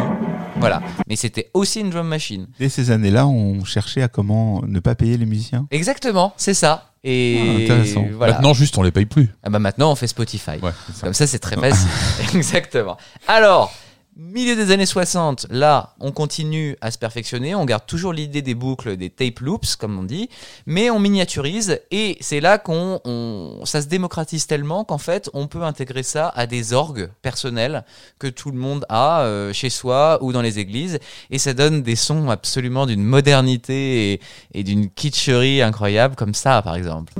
[0.56, 0.80] Voilà.
[1.08, 2.46] Mais c'était aussi une drum machine.
[2.60, 5.66] Dès ces années-là, on cherchait à comment ne pas payer les musiciens.
[5.70, 6.90] Exactement, c'est ça.
[7.02, 8.34] Et Ah, voilà.
[8.34, 9.28] Maintenant, juste, on les paye plus.
[9.42, 10.52] Ah bah maintenant on fait Spotify.
[10.62, 11.02] Ouais, ça.
[11.06, 11.88] Comme ça, c'est très facile.
[12.34, 12.96] Exactement.
[13.28, 13.74] Alors,
[14.16, 17.54] milieu des années 60, là, on continue à se perfectionner.
[17.54, 20.28] On garde toujours l'idée des boucles, des tape loops, comme on dit,
[20.66, 25.48] mais on miniaturise et c'est là qu'on, on- ça se démocratise tellement qu'en fait, on
[25.48, 27.84] peut intégrer ça à des orgues personnels
[28.20, 30.98] que tout le monde a euh, chez soi ou dans les églises
[31.30, 34.20] et ça donne des sons absolument d'une modernité et,
[34.52, 37.12] et d'une kitscherie incroyable, comme ça, par exemple.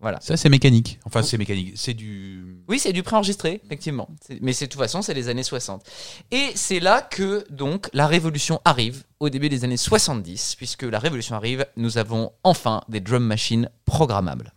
[0.00, 0.18] Voilà.
[0.20, 0.98] Ça, c'est mécanique.
[1.04, 1.72] Enfin, c'est mécanique.
[1.76, 2.62] C'est du.
[2.68, 4.08] Oui, c'est du préenregistré, effectivement.
[4.40, 5.84] Mais c'est de toute façon, c'est les années 60.
[6.30, 10.98] Et c'est là que donc la révolution arrive au début des années 70, puisque la
[10.98, 14.54] révolution arrive, nous avons enfin des drum machines programmables.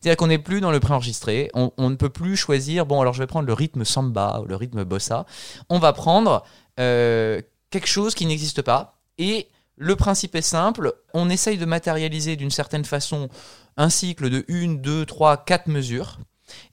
[0.00, 1.50] C'est-à-dire qu'on n'est plus dans le préenregistré.
[1.54, 4.46] On, on ne peut plus choisir, bon, alors je vais prendre le rythme samba ou
[4.46, 5.24] le rythme bossa.
[5.70, 6.44] On va prendre
[6.80, 7.40] euh,
[7.70, 8.98] quelque chose qui n'existe pas.
[9.18, 10.94] Et le principe est simple.
[11.14, 13.28] On essaye de matérialiser d'une certaine façon
[13.76, 16.18] un cycle de 1, 2, 3, 4 mesures.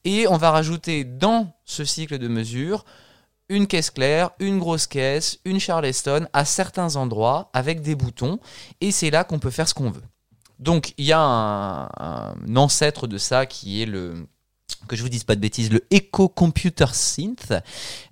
[0.03, 2.85] Et on va rajouter dans ce cycle de mesures
[3.47, 8.39] une caisse claire, une grosse caisse, une Charleston à certains endroits avec des boutons.
[8.79, 10.03] Et c'est là qu'on peut faire ce qu'on veut.
[10.59, 14.27] Donc il y a un, ancêtre de ça qui est le
[14.87, 17.53] que je vous dise pas de bêtises, le Echo Computer Synth.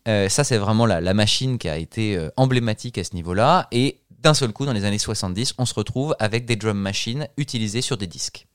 [0.07, 3.67] Euh, ça, c'est vraiment la, la machine qui a été euh, emblématique à ce niveau-là.
[3.71, 7.29] Et d'un seul coup, dans les années 70, on se retrouve avec des drum machines
[7.37, 8.45] utilisées sur des disques.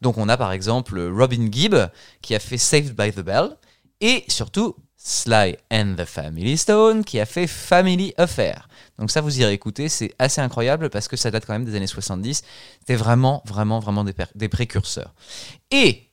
[0.00, 1.74] Donc on a par exemple Robin Gibb
[2.22, 3.56] qui a fait Saved by the Bell
[4.00, 8.68] et surtout Sly and the Family Stone qui a fait Family Affair.
[9.00, 11.74] Donc ça vous irez écouter, c'est assez incroyable parce que ça date quand même des
[11.74, 12.44] années 70.
[12.78, 15.12] C'était vraiment, vraiment, vraiment des, précurseurs.
[15.72, 16.08] Et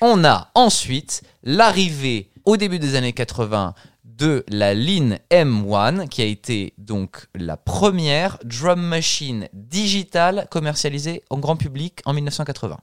[0.00, 3.74] on a ensuite l'arrivée au début des années 80
[4.16, 11.38] de la Lean M1 qui a été donc la première drum machine digitale commercialisée en
[11.38, 12.78] grand public en 1980.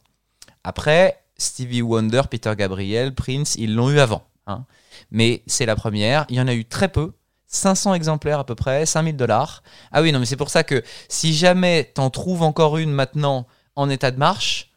[0.63, 4.23] Après, Stevie Wonder, Peter Gabriel, Prince, ils l'ont eu avant.
[4.47, 4.65] hein.
[5.09, 6.25] Mais c'est la première.
[6.29, 7.13] Il y en a eu très peu.
[7.47, 9.61] 500 exemplaires à peu près, 5000 dollars.
[9.91, 13.45] Ah oui, non, mais c'est pour ça que si jamais t'en trouves encore une maintenant
[13.75, 14.70] en état de marche,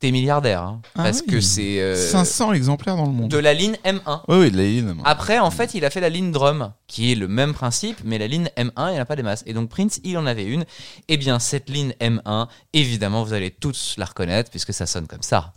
[0.00, 0.62] t'es milliardaire.
[0.62, 0.80] hein.
[0.96, 1.26] Ah parce oui.
[1.34, 3.28] que c'est euh, 500 exemplaires dans le monde.
[3.30, 4.22] de la ligne M1.
[4.28, 4.94] Oui, oui, de la ligne.
[5.04, 8.16] Après, en fait, il a fait la ligne drum, qui est le même principe, mais
[8.18, 9.42] la ligne M1, il n'y en a pas des masses.
[9.46, 10.64] Et donc Prince, il en avait une.
[11.08, 15.22] Eh bien, cette ligne M1, évidemment, vous allez tous la reconnaître, puisque ça sonne comme
[15.22, 15.52] ça.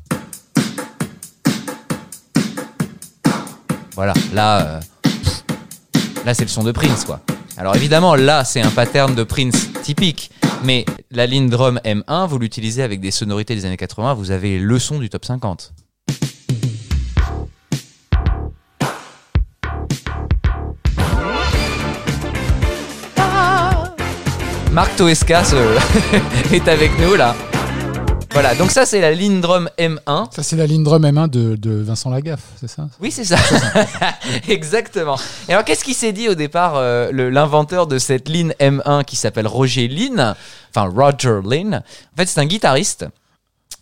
[3.96, 4.80] Voilà, là, euh,
[6.26, 7.22] là c'est le son de Prince, quoi.
[7.58, 10.32] Alors évidemment, là, c'est un pattern de Prince typique.
[10.64, 14.60] Mais la ligne drum M1, vous l'utilisez avec des sonorités des années 80, vous avez
[14.60, 15.74] le son du top 50.
[24.72, 25.44] Marc Toesca
[26.52, 27.36] est avec nous là.
[28.34, 30.34] Voilà, donc ça c'est la ligne drum M1.
[30.34, 32.88] Ça, c'est la ligne drum M1 de, de Vincent Lagaffe, c'est ça?
[33.00, 33.38] Oui, c'est ça.
[34.50, 35.18] Exactement.
[35.48, 39.18] Et alors, qu'est-ce qui s'est dit au départ, euh, l'inventeur de cette ligne M1 qui
[39.18, 40.36] s'appelle Roger Lynn,
[40.76, 43.06] enfin Roger Lynn En fait, c'est un guitariste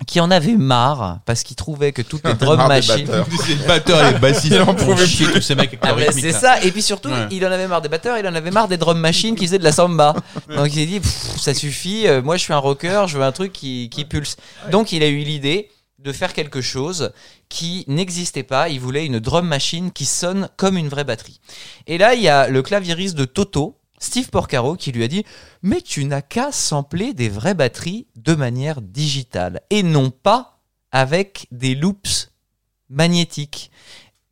[0.08, 3.06] qui en avait marre parce qu'il trouvait que toutes les drum machines.
[3.06, 3.28] batteurs.
[3.46, 4.54] C'est le batteur et le bassiste.
[4.56, 6.82] Il en pouvait chier tous ces mecs avec Ah ben, rythmique, c'est ça, et puis
[6.82, 7.28] surtout, Ouais.
[7.32, 9.60] il en avait marre des batteurs, il en avait marre des drum machines qui faisaient
[9.60, 10.16] de la samba.
[10.56, 13.24] Donc il s'est dit, Pff, ça suffit, euh, moi je suis un rocker, je veux
[13.24, 14.38] un truc qui, qui pulse.
[14.72, 17.12] Donc il a eu l'idée de faire quelque chose
[17.48, 21.40] qui n'existait pas, il voulait une drum machine qui sonne comme une vraie batterie.
[21.86, 25.24] Et là, il y a le claviériste de Toto, Steve Porcaro, qui lui a dit,
[25.62, 30.60] mais tu n'as qu'à sampler des vraies batteries de manière digitale, et non pas
[30.92, 32.32] avec des loops
[32.90, 33.72] magnétiques.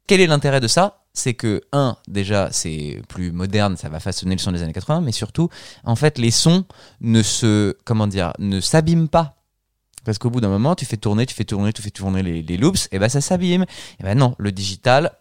[0.08, 1.04] Quel est l'intérêt de ça?
[1.14, 5.02] C'est que, un, déjà, c'est plus moderne, ça va façonner le son des années 80,
[5.02, 5.50] mais surtout,
[5.84, 6.66] en fait, les sons
[7.02, 9.36] ne se, comment dire, ne s'abîment pas.
[10.04, 12.58] Parce qu'au bout d'un moment, tu fais tourner, tu fais tourner, tu fais tourner les,
[12.58, 13.66] loops, et ben ça s'abîme.
[14.00, 15.12] Et ben non, le digital,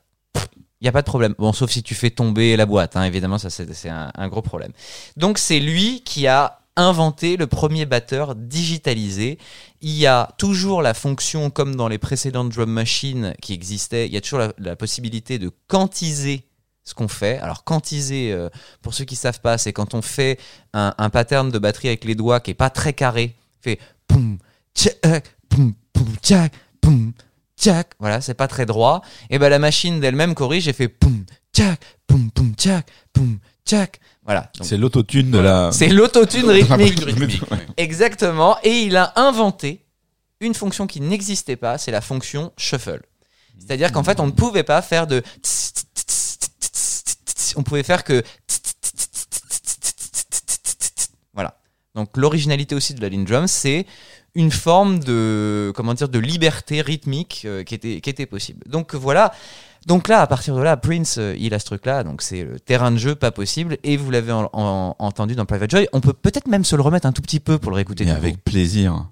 [0.81, 1.35] il n'y a pas de problème.
[1.39, 4.73] Bon, sauf si tu fais tomber la boîte, hein, évidemment, ça c'est un, gros problème.
[5.17, 9.39] Donc c'est lui qui a inventé le premier batteur digitalisé.
[9.81, 14.13] Il y a toujours la fonction, comme dans les précédentes drum machines qui existaient, il
[14.13, 16.45] y a toujours la, possibilité de quantiser
[16.85, 17.39] ce qu'on fait.
[17.39, 18.49] Alors quantiser, euh,
[18.81, 20.39] pour ceux qui savent pas, c'est quand on fait
[20.73, 24.39] un, un pattern de batterie avec les doigts qui est pas très carré, fait poum,
[24.77, 27.13] tchac, poum, poum, tchac, poum,
[27.59, 27.93] tchac.
[27.99, 29.03] Voilà, c'est pas très droit.
[29.31, 34.01] Et ben la machine d'elle-même corrige et fait poum, tchac, poum, poum, tchac, poum, tchac.
[34.25, 34.51] Voilà.
[34.61, 35.71] C'est l'autotune de la.
[35.73, 37.07] C'est l'autotune rythmique.
[37.77, 38.59] Exactement.
[38.63, 39.85] Et il a inventé
[40.41, 43.03] une fonction qui n'existait pas, c'est la fonction shuffle.
[43.59, 45.23] C'est-à-dire qu'en fait, on ne pouvait pas faire de.
[47.57, 48.23] On pouvait faire que.
[51.33, 51.59] Voilà.
[51.95, 53.87] Donc l'originalité aussi de la ligne drum, c'est
[54.35, 58.61] une forme de comment dire de liberté rythmique euh, qui était qui était possible.
[58.69, 59.33] Donc voilà.
[59.87, 62.61] Donc là, à partir de là, Prince, euh, il a ce truc-là, donc c'est le
[62.61, 63.79] terrain de jeu pas possible.
[63.85, 65.89] Et vous l'avez en- en- entendu dans Private Joy.
[65.93, 68.05] On peut peut-être même se le remettre un tout petit peu pour le réécouter.
[68.05, 69.07] Mais avec plaisir.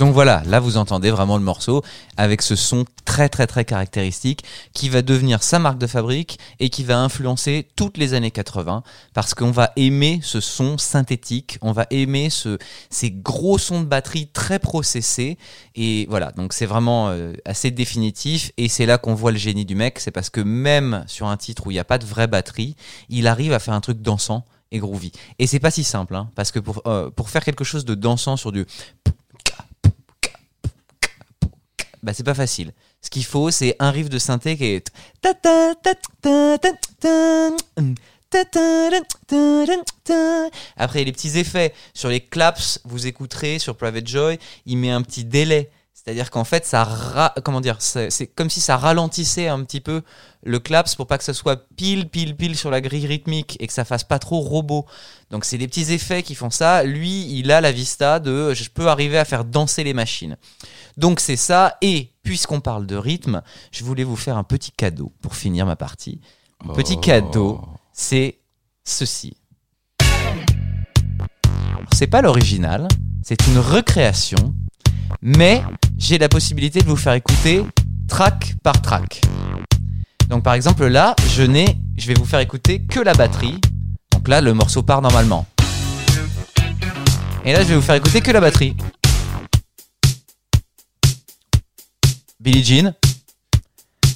[0.00, 1.82] Donc voilà, là vous entendez vraiment le morceau
[2.16, 4.42] avec ce son très très très caractéristique
[4.72, 8.82] qui va devenir sa marque de fabrique et qui va influencer toutes les années 80
[9.12, 12.56] parce qu'on va aimer ce son synthétique, on va aimer ce,
[12.88, 15.36] ces gros sons de batterie très processés
[15.74, 19.66] et voilà, donc c'est vraiment euh, assez définitif et c'est là qu'on voit le génie
[19.66, 22.06] du mec, c'est parce que même sur un titre où il n'y a pas de
[22.06, 22.74] vraie batterie,
[23.10, 25.12] il arrive à faire un truc dansant et groovy.
[25.38, 28.36] Et c'est pas si simple, hein, parce que euh, pour faire quelque chose de dansant
[28.36, 28.64] sur du
[32.02, 32.72] bah c'est pas facile.
[33.02, 34.90] Ce qu'il faut, c'est un riff de synthé qui est
[40.76, 45.02] après les petits effets sur les claps, vous écouterez sur Private Joy, il met un
[45.02, 45.70] petit délai.
[46.02, 50.00] C'est-à-dire qu'en fait, ça ra- comment dire, c'est comme si ça ralentissait un petit peu
[50.42, 53.66] le claps pour pas que ça soit pile pile pile sur la grille rythmique et
[53.66, 54.86] que ça fasse pas trop robot.
[55.30, 56.84] Donc c'est des petits effets qui font ça.
[56.84, 60.38] Lui, il a la vista de je peux arriver à faire danser les machines.
[60.96, 61.76] Donc c'est ça.
[61.82, 65.76] Et puisqu'on parle de rythme, je voulais vous faire un petit cadeau pour finir ma
[65.76, 66.20] partie.
[66.74, 67.00] Petit Oh.
[67.00, 67.60] cadeau,
[67.92, 68.38] c'est
[68.84, 69.34] ceci.
[71.92, 72.88] C'est pas l'original,
[73.22, 74.54] c'est une recréation,
[75.22, 75.62] mais
[75.98, 77.64] j'ai la possibilité de vous faire écouter
[78.08, 79.22] track par track.
[80.28, 83.60] Donc par exemple là, je n'ai, je vais vous faire écouter que la batterie.
[84.12, 85.46] Donc là, le morceau part normalement.
[87.44, 88.76] Et là, je vais vous faire écouter que la batterie.
[92.38, 92.94] Billie Jean.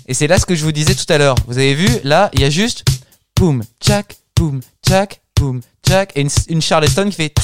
[0.07, 1.37] Et c'est là ce que je vous disais tout à l'heure.
[1.47, 2.85] Vous avez vu, là, il y a juste
[3.37, 7.35] boum, tchac, boum, tchac, boum, tchac, et une, une Charleston qui fait.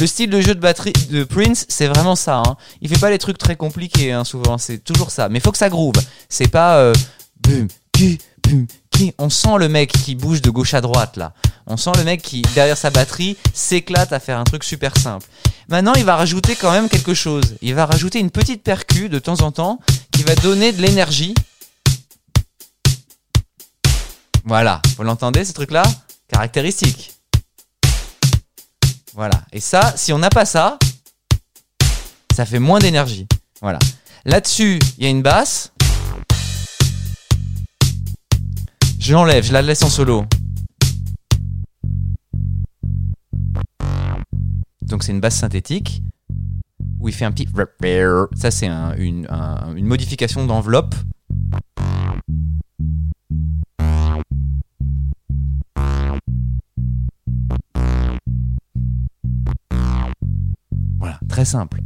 [0.00, 2.38] Le style de jeu de batterie de Prince, c'est vraiment ça.
[2.38, 2.56] Hein.
[2.80, 4.56] Il fait pas les trucs très compliqués, hein, souvent.
[4.56, 5.28] C'est toujours ça.
[5.28, 5.92] Mais faut que ça groove.
[6.30, 6.94] C'est pas euh,
[7.92, 8.18] qui,
[8.90, 9.12] qui.
[9.18, 11.34] On sent le mec qui bouge de gauche à droite là.
[11.66, 15.26] On sent le mec qui, derrière sa batterie, s'éclate à faire un truc super simple.
[15.68, 17.56] Maintenant, il va rajouter quand même quelque chose.
[17.60, 19.80] Il va rajouter une petite percu de temps en temps
[20.12, 21.34] qui va donner de l'énergie.
[24.44, 25.82] Voilà, vous l'entendez ce truc-là?
[26.28, 27.19] Caractéristique.
[29.14, 29.42] Voilà.
[29.52, 30.78] Et ça, si on n'a pas ça,
[32.34, 33.26] ça fait moins d'énergie.
[33.60, 33.78] Voilà.
[34.24, 35.72] Là-dessus, il y a une basse.
[38.98, 40.24] Je l'enlève, je la laisse en solo.
[44.82, 46.02] Donc c'est une basse synthétique
[46.98, 47.46] où il fait un petit.
[48.34, 50.94] Ça c'est un- une, un- une modification d'enveloppe.
[61.30, 61.80] Très simple.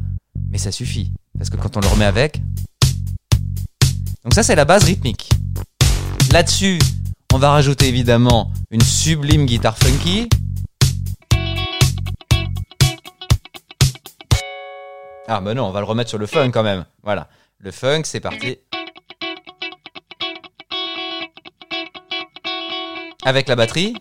[0.51, 1.13] Mais ça suffit.
[1.39, 2.41] Parce que quand on le remet avec.
[4.25, 5.31] Donc ça c'est la base rythmique.
[6.33, 6.79] Là-dessus,
[7.33, 10.29] on va rajouter évidemment une sublime guitare funky.
[15.29, 16.85] Ah bah non, on va le remettre sur le funk quand même.
[17.03, 17.29] Voilà.
[17.59, 18.59] Le funk, c'est parti.
[23.25, 23.95] Avec la batterie.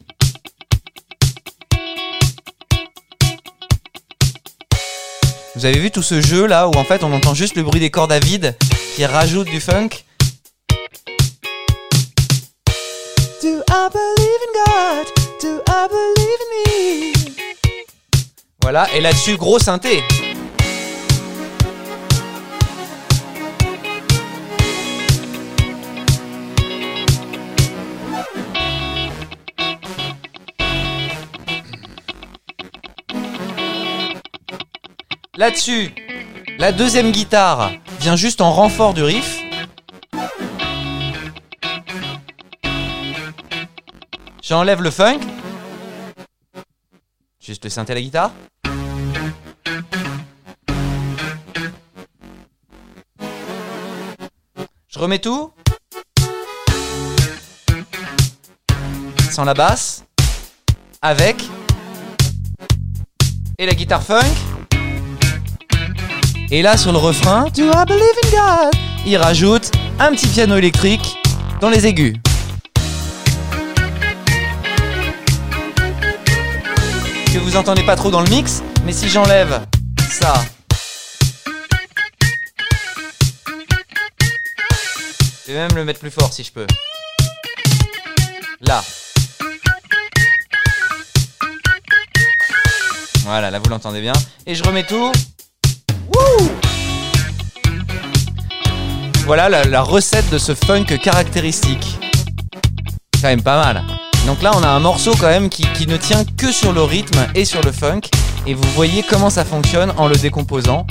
[5.55, 7.79] Vous avez vu tout ce jeu là où en fait on entend juste le bruit
[7.79, 8.55] des cordes à vide
[8.95, 9.89] qui rajoute du funk?
[13.39, 15.07] Do I believe in God?
[15.39, 17.13] Do I believe in me?
[18.63, 20.01] Voilà, et là-dessus, gros synthé.
[35.43, 35.93] Là-dessus,
[36.57, 39.41] la deuxième guitare vient juste en renfort du riff.
[44.41, 45.19] J'enlève le funk.
[47.41, 48.31] Juste le synthé la guitare.
[54.87, 55.51] Je remets tout.
[59.29, 60.05] Sans la basse.
[61.01, 61.43] Avec.
[63.57, 64.52] Et la guitare funk.
[66.55, 68.75] Et là, sur le refrain, Do I believe in God?
[69.07, 71.17] Il rajoute un petit piano électrique
[71.59, 72.15] dans les aigus.
[77.33, 79.65] Que vous entendez pas trop dans le mix, mais si j'enlève
[80.11, 80.35] ça.
[85.47, 86.67] Je vais même le mettre plus fort si je peux.
[88.61, 88.83] Là.
[93.23, 94.13] Voilà, là vous l'entendez bien.
[94.45, 95.11] Et je remets tout.
[96.11, 96.49] Wouh
[99.25, 101.97] voilà la, la recette de ce funk caractéristique.
[103.13, 103.83] C'est quand même pas mal.
[104.25, 106.83] Donc là, on a un morceau quand même qui, qui ne tient que sur le
[106.83, 108.01] rythme et sur le funk.
[108.45, 110.85] Et vous voyez comment ça fonctionne en le décomposant.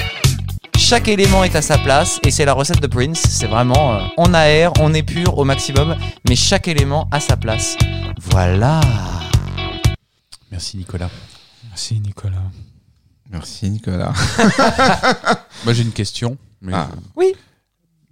[0.79, 3.23] Chaque élément est à sa place et c'est la recette de Prince.
[3.29, 5.97] C'est vraiment, euh, on aère, on épure au maximum,
[6.27, 7.77] mais chaque élément à sa place.
[8.19, 8.81] Voilà.
[10.51, 11.11] Merci Nicolas.
[11.71, 12.43] Merci Nicolas.
[13.33, 14.13] Merci Nicolas.
[15.65, 16.37] Moi j'ai une question.
[16.61, 16.89] Mais, Ah.
[17.17, 17.35] Oui.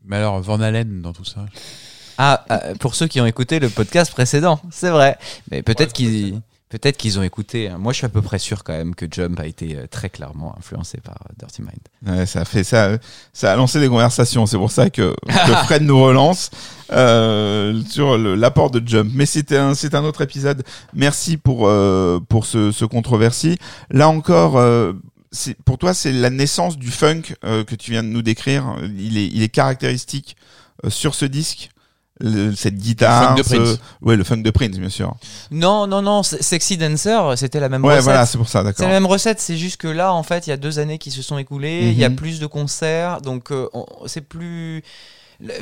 [0.04, 1.44] Mais alors Van Halen dans tout ça
[2.18, 5.18] Ah, euh, pour ceux qui ont écouté le podcast précédent, c'est vrai.
[5.50, 7.68] Mais peut-être qu'ils peut-être qu'ils ont écouté.
[7.68, 7.78] hein.
[7.78, 10.08] Moi, je suis à peu près sûr quand même que Jump a été euh, très
[10.08, 11.80] clairement influencé par euh, Dirty Mind.
[12.18, 12.90] Ouais, ça a fait ça,
[13.32, 14.46] ça a lancé des conversations.
[14.46, 16.50] C'est pour ça que, que Fred nous relance
[16.92, 19.10] euh, sur le- l'apport de Jump.
[19.14, 20.62] Mais c'était un, c'est un autre épisode.
[20.94, 23.58] Merci pour euh, pour ce, ce controversie.
[23.90, 24.92] Là encore, euh,
[25.64, 28.76] pour toi, c'est la naissance du funk euh, que tu viens de nous décrire.
[28.96, 30.36] Il est, il est caractéristique
[30.84, 31.70] euh, sur ce disque.
[32.22, 33.78] Le- cette guitare, de ce- Prince.
[34.02, 35.16] ouais, le funk de Prince, bien sûr.
[35.50, 36.22] Non, non, non.
[36.22, 38.04] Sexy Dancer, c'était la même Ouais, recette.
[38.04, 38.88] voilà, c'est pour ça, C'est d'accord.
[38.88, 41.10] la même recette, c'est juste que là, en fait, il y a deux années qui
[41.10, 42.16] se sont écoulées, il y a Mhm.
[42.16, 43.68] plus de concerts, donc euh,
[44.04, 44.82] c'est plus.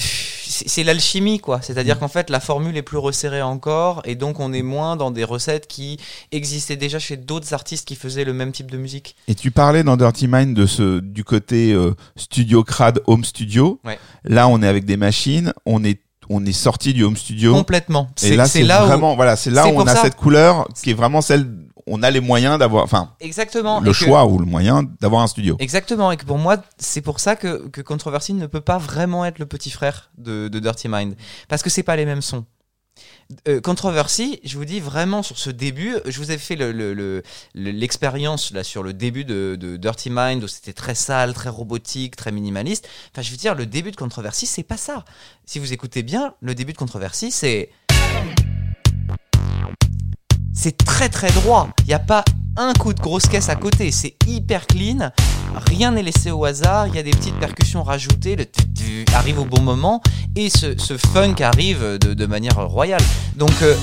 [0.01, 1.61] C'est l'alchimie, quoi.
[1.62, 2.01] C'est-à-dire Mhm.
[2.01, 5.24] qu'en fait, la formule est plus resserrée encore, et donc on est moins dans des
[5.24, 5.99] recettes qui
[6.33, 9.14] existaient déjà chez d'autres artistes qui faisaient le même type de musique.
[9.29, 13.81] Et tu parlais dans Dirty Mind de ce du côté euh, studio crade home studio.
[13.85, 13.99] Ouais.
[14.24, 16.01] Là, on est avec des machines, on est
[16.31, 17.55] on est sorti du home studio.
[17.55, 18.09] Complètement.
[18.18, 18.87] Et C'est là, c'est là où.
[18.89, 21.47] vraiment voilà, c'est là où on a ça- cette couleur qui est vraiment celle
[21.91, 23.80] on a les moyens d'avoir enfin Exactement.
[23.80, 25.57] le que- choix ou le moyen d'avoir un studio.
[25.59, 29.24] Exactement, et que pour moi, c'est pour ça que, que Controversy ne peut pas vraiment
[29.24, 31.14] être le petit frère de, de Dirty Mind.
[31.49, 32.45] Parce que c'est pas les mêmes sons.
[33.47, 36.95] Euh, Controversy, je vous dis vraiment sur ce début, je vous ai fait le- le-
[36.95, 37.22] le-
[37.55, 41.51] le- l'expérience là sur le début de, de Dirty Mind où c'était très sale, très
[41.51, 42.89] robotique, très minimaliste.
[43.12, 45.05] Enfin, je veux dire, le début de Controversy, c'est pas ça.
[45.45, 47.70] Si vous écoutez bien, le début de Controversy, c'est
[50.61, 51.68] c'est très très droit.
[51.80, 52.24] Il n'y a pas
[52.56, 53.92] un coup de grosse caisse à côté.
[53.92, 55.11] C'est hyper clean.
[55.68, 56.88] Rien n'est laissé au hasard.
[56.88, 58.34] Il y a des petites percussions rajoutées.
[58.34, 60.02] Le tu- arrive au bon moment.
[60.34, 63.02] Et ce, ce funk arrive de, de manière royale.
[63.36, 63.76] Donc, euh,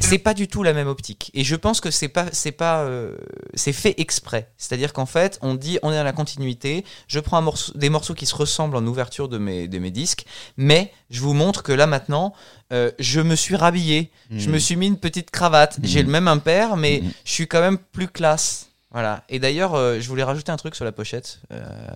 [0.00, 1.30] c'est- pas du tout la même optique.
[1.34, 3.16] Et je pense que c'est pas, c'est pas, euh,
[3.54, 4.50] c'est fait exprès.
[4.58, 6.84] C'est-à-dire qu'en fait, on dit, on est dans la continuité.
[7.08, 9.90] Je prends un morceau, des morceaux qui se ressemblent en ouverture de mes, de mes
[9.90, 10.24] disques,
[10.56, 12.32] mais je vous montre que là maintenant,
[12.72, 15.78] euh, je me suis rhabillé, je me suis mis une petite cravate.
[15.82, 17.10] J'ai le même impair, mais Mhm.
[17.24, 18.66] je suis quand même plus classe.
[18.92, 19.22] Voilà.
[19.28, 21.40] Et d'ailleurs, euh, je voulais rajouter un truc sur la pochette,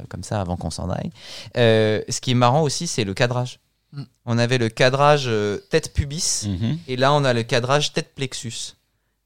[0.09, 1.11] comme ça, avant qu'on s'en aille.
[1.57, 3.59] Ce qui est marrant aussi, c'est le cadrage.
[3.95, 4.03] Mm.
[4.27, 6.47] On avait le cadrage euh, tête pubis.
[6.47, 6.79] Mhm.
[6.89, 8.75] Et là, on a le cadrage tête plexus.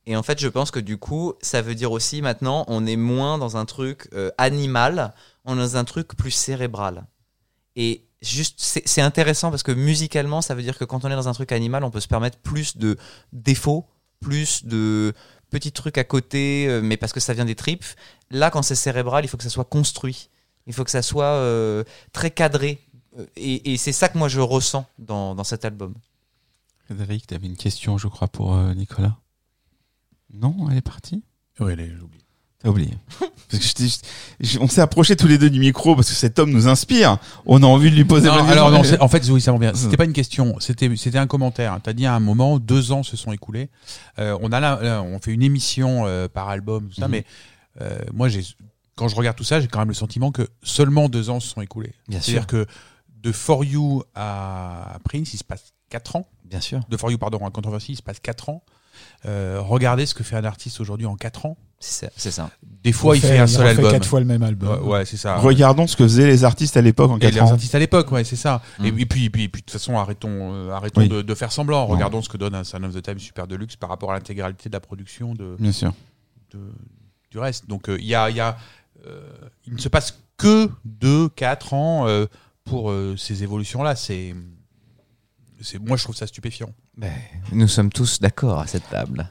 [0.06, 2.96] Et en fait, je pense que du coup, ça veut dire aussi maintenant, on est
[2.96, 5.12] moins dans un truc euh, animal,
[5.44, 7.04] on est dans un truc plus cérébral.
[7.76, 11.28] Et juste, c'est intéressant parce que musicalement, ça veut dire que quand on est dans
[11.28, 12.96] un truc animal, on peut se permettre plus de
[13.34, 13.86] défauts,
[14.20, 15.12] plus de
[15.50, 17.84] petits trucs à côté, euh, mais parce que ça vient des tripes.
[18.30, 20.30] Là, quand c'est cérébral, il faut que ça soit construit.
[20.66, 22.78] Il faut que ça soit euh, très cadré.
[23.36, 25.94] Et, et c'est ça que moi je ressens dans, dans cet album.
[26.86, 29.16] Frédéric, tu avais une question, je crois, pour euh, Nicolas.
[30.32, 31.22] Non, elle est partie?
[31.60, 32.22] Oui, allez, j'ai oublié.
[32.60, 32.90] T'as oublié.
[33.50, 34.06] Parce que je t'ai-
[34.40, 37.16] je- on s'est approché tous les deux du micro parce que cet homme nous inspire.
[37.46, 39.72] On a envie de lui poser Non, alors non, en fait, oui, ça revient.
[39.74, 41.78] C'était pas une question, c'était c'était un commentaire.
[41.82, 43.70] T'as dit à un moment, deux ans se sont écoulés.
[44.18, 47.12] Euh, on a là, là, on fait une émission euh, par album, tout ça, Mhm.
[47.12, 47.24] mais
[47.80, 48.44] euh, moi, j'ai
[48.96, 51.48] quand je regarde tout ça, j'ai quand même le sentiment que seulement deux ans se
[51.48, 51.94] sont écoulés.
[52.08, 52.66] Bien C'est-à-dire que
[53.22, 56.28] de For You à Prince, il se passe quatre ans.
[56.44, 56.80] Bien sûr.
[56.88, 58.62] De For You, pardon, à Controversy, il se passe quatre ans.
[59.26, 61.56] Euh, regardez ce que fait un artiste aujourd'hui en quatre ans.
[61.80, 62.12] C'est ça.
[62.16, 62.50] c'est ça.
[62.82, 63.92] Des fois, il refait- fait un seul album.
[63.92, 64.82] quatre fois le même album.
[64.82, 65.36] Ouais, ouais, c'est ça.
[65.36, 67.52] Regardons ce que faisaient les artistes à l'époque en Et 4 les ans.
[67.52, 68.60] artistes à l'époque, ouais, c'est ça.
[68.82, 68.98] Et, Mm.
[68.98, 71.08] et puis, et puis, et puis, de toute façon, arrêtons, euh, arrêtons Oui.
[71.08, 71.86] de, de faire semblant.
[71.86, 71.94] Non.
[71.94, 74.68] Regardons ce que donne un Son of the Time Super Deluxe par rapport à l'intégralité
[74.68, 75.92] de la production de, Bien sûr.
[76.52, 76.72] de-
[77.30, 77.68] du reste.
[77.68, 78.56] Donc, euh, il y a, il y a,
[79.06, 79.20] euh,
[79.68, 82.26] il ne se passe que 2, 4 ans euh,
[82.68, 83.96] pour euh, ces évolutions-là.
[83.96, 84.34] C'est,
[85.60, 86.70] c'est, moi, je trouve ça stupéfiant.
[87.52, 89.30] Nous sommes tous d'accord à cette table.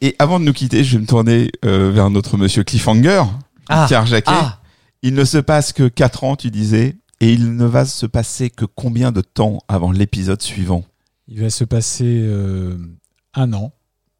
[0.00, 3.22] Et avant de nous quitter, je vais me tourner euh, vers notre monsieur Cliffhanger,
[3.68, 4.30] Ah, Pierre Jacquet.
[4.32, 4.60] ah
[5.02, 8.48] Il ne se passe que 4 ans, tu disais, et il ne va se passer
[8.50, 10.84] que combien de temps avant l'épisode suivant?
[11.26, 12.78] Il va se passer euh,
[13.34, 13.72] un an,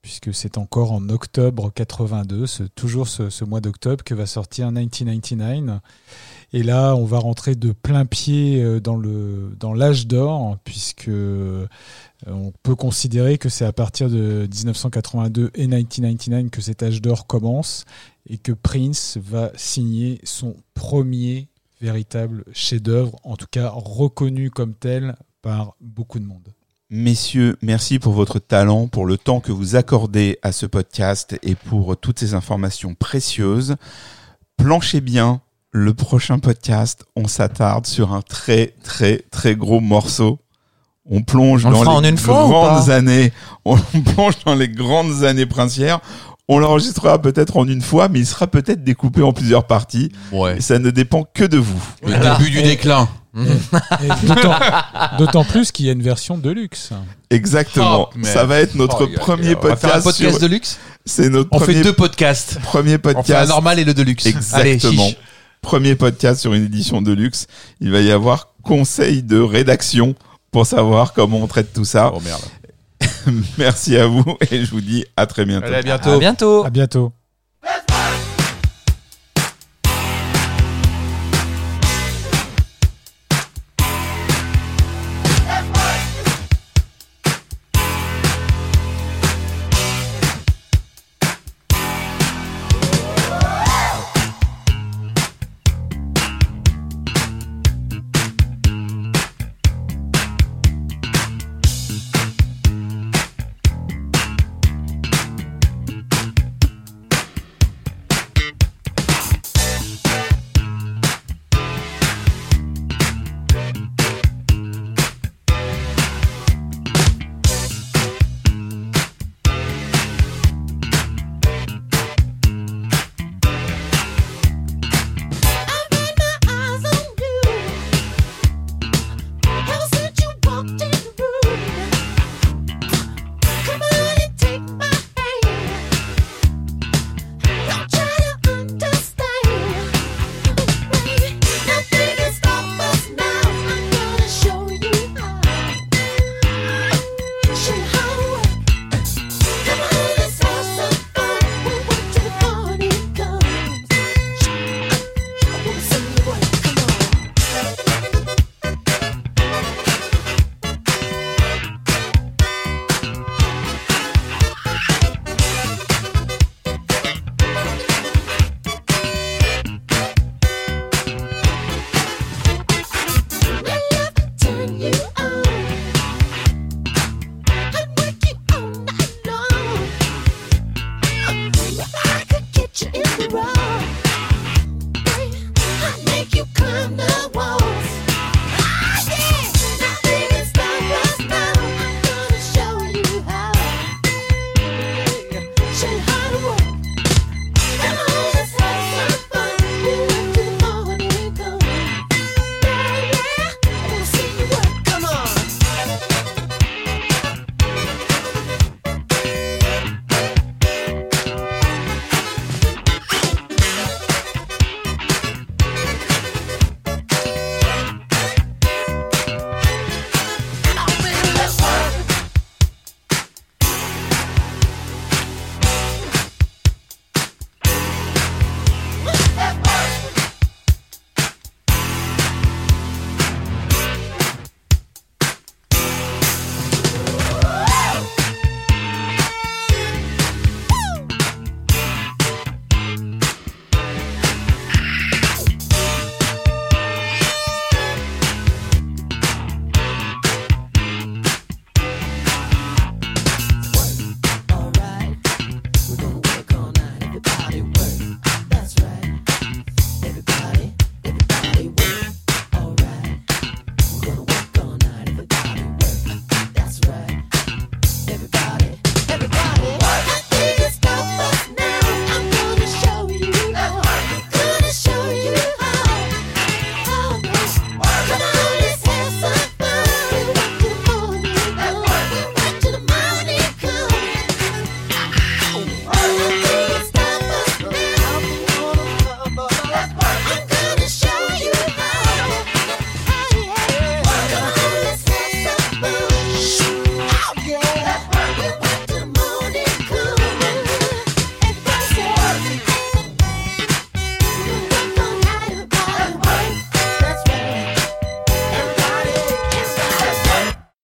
[0.02, 4.66] puisque c'est encore en octobre 82, ce- toujours ce, ce mois d'octobre, que va sortir
[4.70, 5.80] 1999.
[6.52, 11.66] Et là, on va rentrer de plein pied euh, dans l'âge d'or, puisque euh,
[12.26, 17.26] on peut considérer que c'est à partir de 1982 et 1999 que cet âge d'or
[17.26, 17.84] commence,
[18.26, 21.48] et que Prince va signer son premier
[21.80, 26.48] véritable chef-d'œuvre, en tout cas reconnu comme tel par beaucoup de monde.
[26.90, 31.54] Messieurs, merci pour votre talent, pour le temps que vous accordez à ce podcast et
[31.54, 33.76] pour toutes ces informations précieuses.
[34.56, 37.04] Planchez bien le prochain podcast.
[37.16, 40.38] On s'attarde sur un très, très, très gros morceau.
[41.10, 43.32] On plonge On le dans les grandes années.
[43.64, 43.76] On
[44.14, 46.00] plonge dans les grandes années princières.
[46.48, 50.10] On l'enregistrera peut-être en une fois, mais il sera peut-être découpé en plusieurs parties.
[50.32, 50.58] Ouais.
[50.58, 51.82] Et ça ne dépend que de vous.
[52.06, 53.08] Le début du déclin.
[53.36, 54.58] Et d'autant-
[55.18, 56.90] D'autant plus qu'il y a une version de luxe.
[57.30, 58.08] Exactement.
[58.14, 60.04] Oh, ça va être notre Oh, premier On va faire un podcast.
[60.04, 60.78] podcast sur- de luxe.
[61.04, 62.58] C'est notre On premier, fait deux podcasts.
[62.60, 63.48] premier On fait un podcast.
[63.48, 64.26] normal et le de luxe.
[64.26, 65.08] Exactement.
[65.60, 67.46] Premier podcast sur une édition de luxe.
[67.80, 70.14] Il va y avoir conseil de rédaction
[70.50, 72.12] pour savoir comment on traite tout ça.
[72.14, 72.42] Oh merde.
[73.58, 75.66] Merci à vous et je vous dis à très bientôt.
[75.66, 76.10] Allez, à bientôt.
[76.10, 76.64] À bientôt.
[76.64, 77.12] À bientôt.